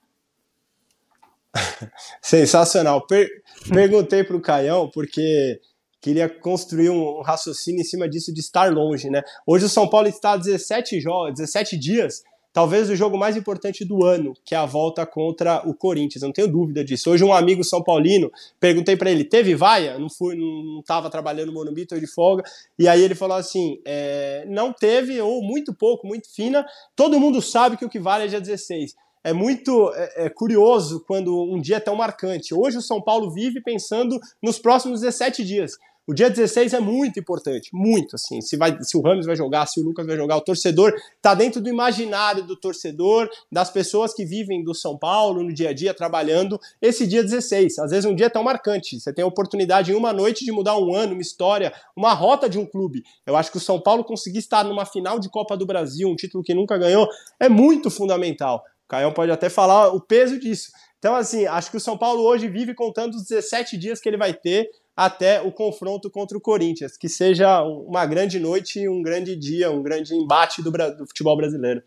[2.21, 3.05] Sensacional.
[3.05, 3.27] Per
[3.71, 5.59] perguntei para o Caião, porque
[6.01, 9.21] queria construir um raciocínio em cima disso de estar longe, né?
[9.45, 12.23] Hoje o São Paulo está 17 jogos, 17 dias,
[12.53, 16.23] talvez o jogo mais importante do ano, que é a volta contra o Corinthians.
[16.23, 17.11] não tenho dúvida disso.
[17.11, 19.99] Hoje um amigo são paulino, perguntei para ele, teve vaia?
[19.99, 22.43] Não fui, não estava trabalhando no Morumbi, de folga.
[22.77, 26.65] E aí ele falou assim, é, não teve ou muito pouco, muito fina.
[26.95, 31.03] Todo mundo sabe que o que vale é dia 16 é muito é, é, curioso
[31.05, 32.53] quando um dia é tão marcante.
[32.53, 35.73] Hoje o São Paulo vive pensando nos próximos 17 dias.
[36.09, 38.41] O dia 16 é muito importante, muito assim.
[38.41, 41.35] Se, vai, se o Ramos vai jogar, se o Lucas vai jogar, o torcedor está
[41.35, 45.73] dentro do imaginário do torcedor, das pessoas que vivem do São Paulo no dia a
[45.73, 46.59] dia trabalhando.
[46.81, 48.99] Esse dia 16, às vezes um dia é tão marcante.
[48.99, 52.49] Você tem a oportunidade em uma noite de mudar um ano, uma história, uma rota
[52.49, 53.03] de um clube.
[53.23, 56.15] Eu acho que o São Paulo conseguir estar numa final de Copa do Brasil, um
[56.15, 57.07] título que nunca ganhou,
[57.39, 58.63] é muito fundamental.
[58.89, 60.71] Caião pode até falar o peso disso.
[60.97, 64.17] Então, assim, acho que o São Paulo hoje vive contando os 17 dias que ele
[64.17, 66.97] vai ter até o confronto contra o Corinthians.
[66.97, 71.81] Que seja uma grande noite, um grande dia, um grande embate do, do futebol brasileiro.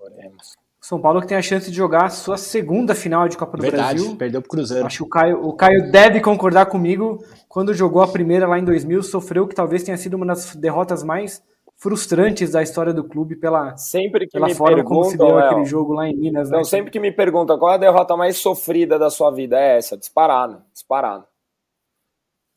[0.00, 0.54] Oremos.
[0.80, 3.62] São Paulo que tem a chance de jogar a sua segunda final de Copa do
[3.62, 4.16] Verdade, Brasil.
[4.16, 4.86] perdeu pro Cruzeiro.
[4.86, 7.24] Acho que o Caio, o Caio deve concordar comigo.
[7.48, 11.02] Quando jogou a primeira lá em 2000, sofreu que talvez tenha sido uma das derrotas
[11.02, 11.42] mais
[11.76, 15.64] frustrantes da história do clube pela, sempre que pela me forma como se deu aquele
[15.64, 16.50] jogo lá em Minas.
[16.50, 16.56] Né?
[16.56, 19.76] Então, sempre que me perguntam qual é a derrota mais sofrida da sua vida, é
[19.78, 21.26] essa, disparado, disparado.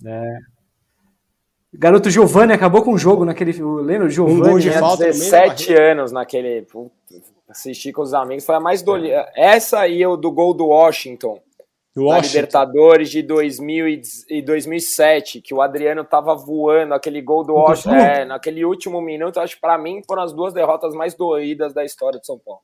[0.05, 0.37] É.
[1.73, 3.51] Garoto Giovanni acabou com o jogo naquele.
[3.51, 4.09] Lembra?
[4.09, 4.41] Giovanni.
[4.41, 6.65] Um gol de falta 17 anos naquele.
[7.49, 8.45] Assisti com os amigos.
[8.45, 9.29] Foi a mais dolida.
[9.35, 9.55] É.
[9.55, 11.39] Essa e o do gol do Washington
[12.05, 17.95] na Libertadores de 2000 e 2007, que o Adriano tava voando, aquele gol do Washington,
[17.95, 21.83] é, naquele último minuto, acho que para mim foram as duas derrotas mais doídas da
[21.83, 22.61] história de São Paulo.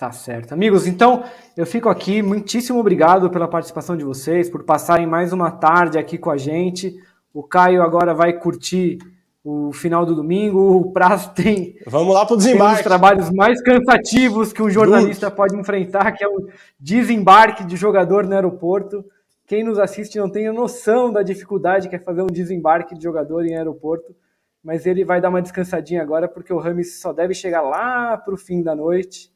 [0.00, 0.52] Tá certo.
[0.52, 1.24] Amigos, então
[1.54, 2.22] eu fico aqui.
[2.22, 6.96] Muitíssimo obrigado pela participação de vocês, por passarem mais uma tarde aqui com a gente.
[7.34, 8.96] O Caio agora vai curtir
[9.42, 11.76] o final do domingo, o prazo tem.
[11.86, 12.72] Vamos lá para o desembarque.
[12.72, 17.76] Um dos trabalhos mais cansativos que um jornalista pode enfrentar, que é o desembarque de
[17.76, 19.04] jogador no aeroporto.
[19.46, 23.02] Quem nos assiste não tem a noção da dificuldade que é fazer um desembarque de
[23.02, 24.14] jogador em aeroporto,
[24.62, 28.34] mas ele vai dar uma descansadinha agora, porque o Rames só deve chegar lá para
[28.34, 29.32] o fim da noite.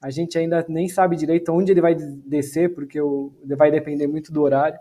[0.00, 3.00] A gente ainda nem sabe direito onde ele vai descer, porque
[3.56, 4.78] vai depender muito do horário.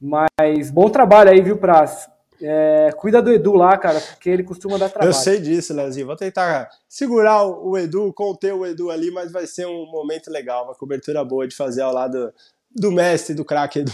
[0.00, 2.08] Mas bom trabalho aí, viu, Praz?
[2.42, 5.08] É, cuida do Edu lá, cara, porque ele costuma dar trabalho.
[5.08, 6.06] Eu sei disso, Leozinho.
[6.06, 10.64] Vou tentar segurar o Edu, conter o Edu ali, mas vai ser um momento legal,
[10.64, 12.32] uma cobertura boa de fazer ao lado
[12.74, 13.92] do mestre, do craque Edu.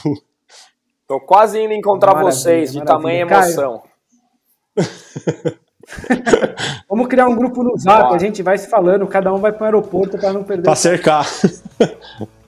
[1.06, 2.96] Tô quase indo encontrar Maravilha, vocês, de maravilha.
[2.96, 3.52] tamanha Caio.
[3.52, 3.82] emoção.
[6.88, 8.14] Vamos criar um grupo no Zap, Bora.
[8.14, 10.62] a gente vai se falando, cada um vai para o aeroporto para não perder.
[10.62, 11.26] Pra cercar.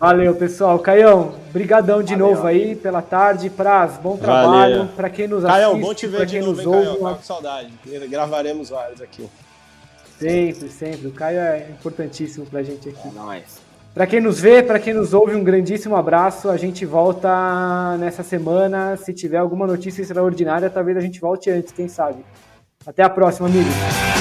[0.00, 0.78] Valeu, pessoal.
[0.78, 3.50] Caião, brigadão de Valeu, novo aí pela tarde.
[3.50, 4.78] Praz, bom trabalho.
[4.78, 4.88] Valeu.
[4.94, 6.98] Para quem nos Caião, assiste, bom te pra ver de quem novo, nos hein, ouve,
[7.00, 7.16] Caião?
[7.16, 7.72] com saudade.
[8.08, 9.28] Gravaremos vários aqui.
[10.18, 11.08] sempre, sempre.
[11.08, 13.08] O Caio é importantíssimo pra gente aqui.
[13.08, 13.68] É nóis.
[13.92, 16.48] Para quem nos vê, para quem nos ouve, um grandíssimo abraço.
[16.48, 18.96] A gente volta nessa semana.
[18.96, 22.24] Se tiver alguma notícia extraordinária, talvez a gente volte antes, quem sabe.
[22.86, 24.17] Até a próxima, amigos.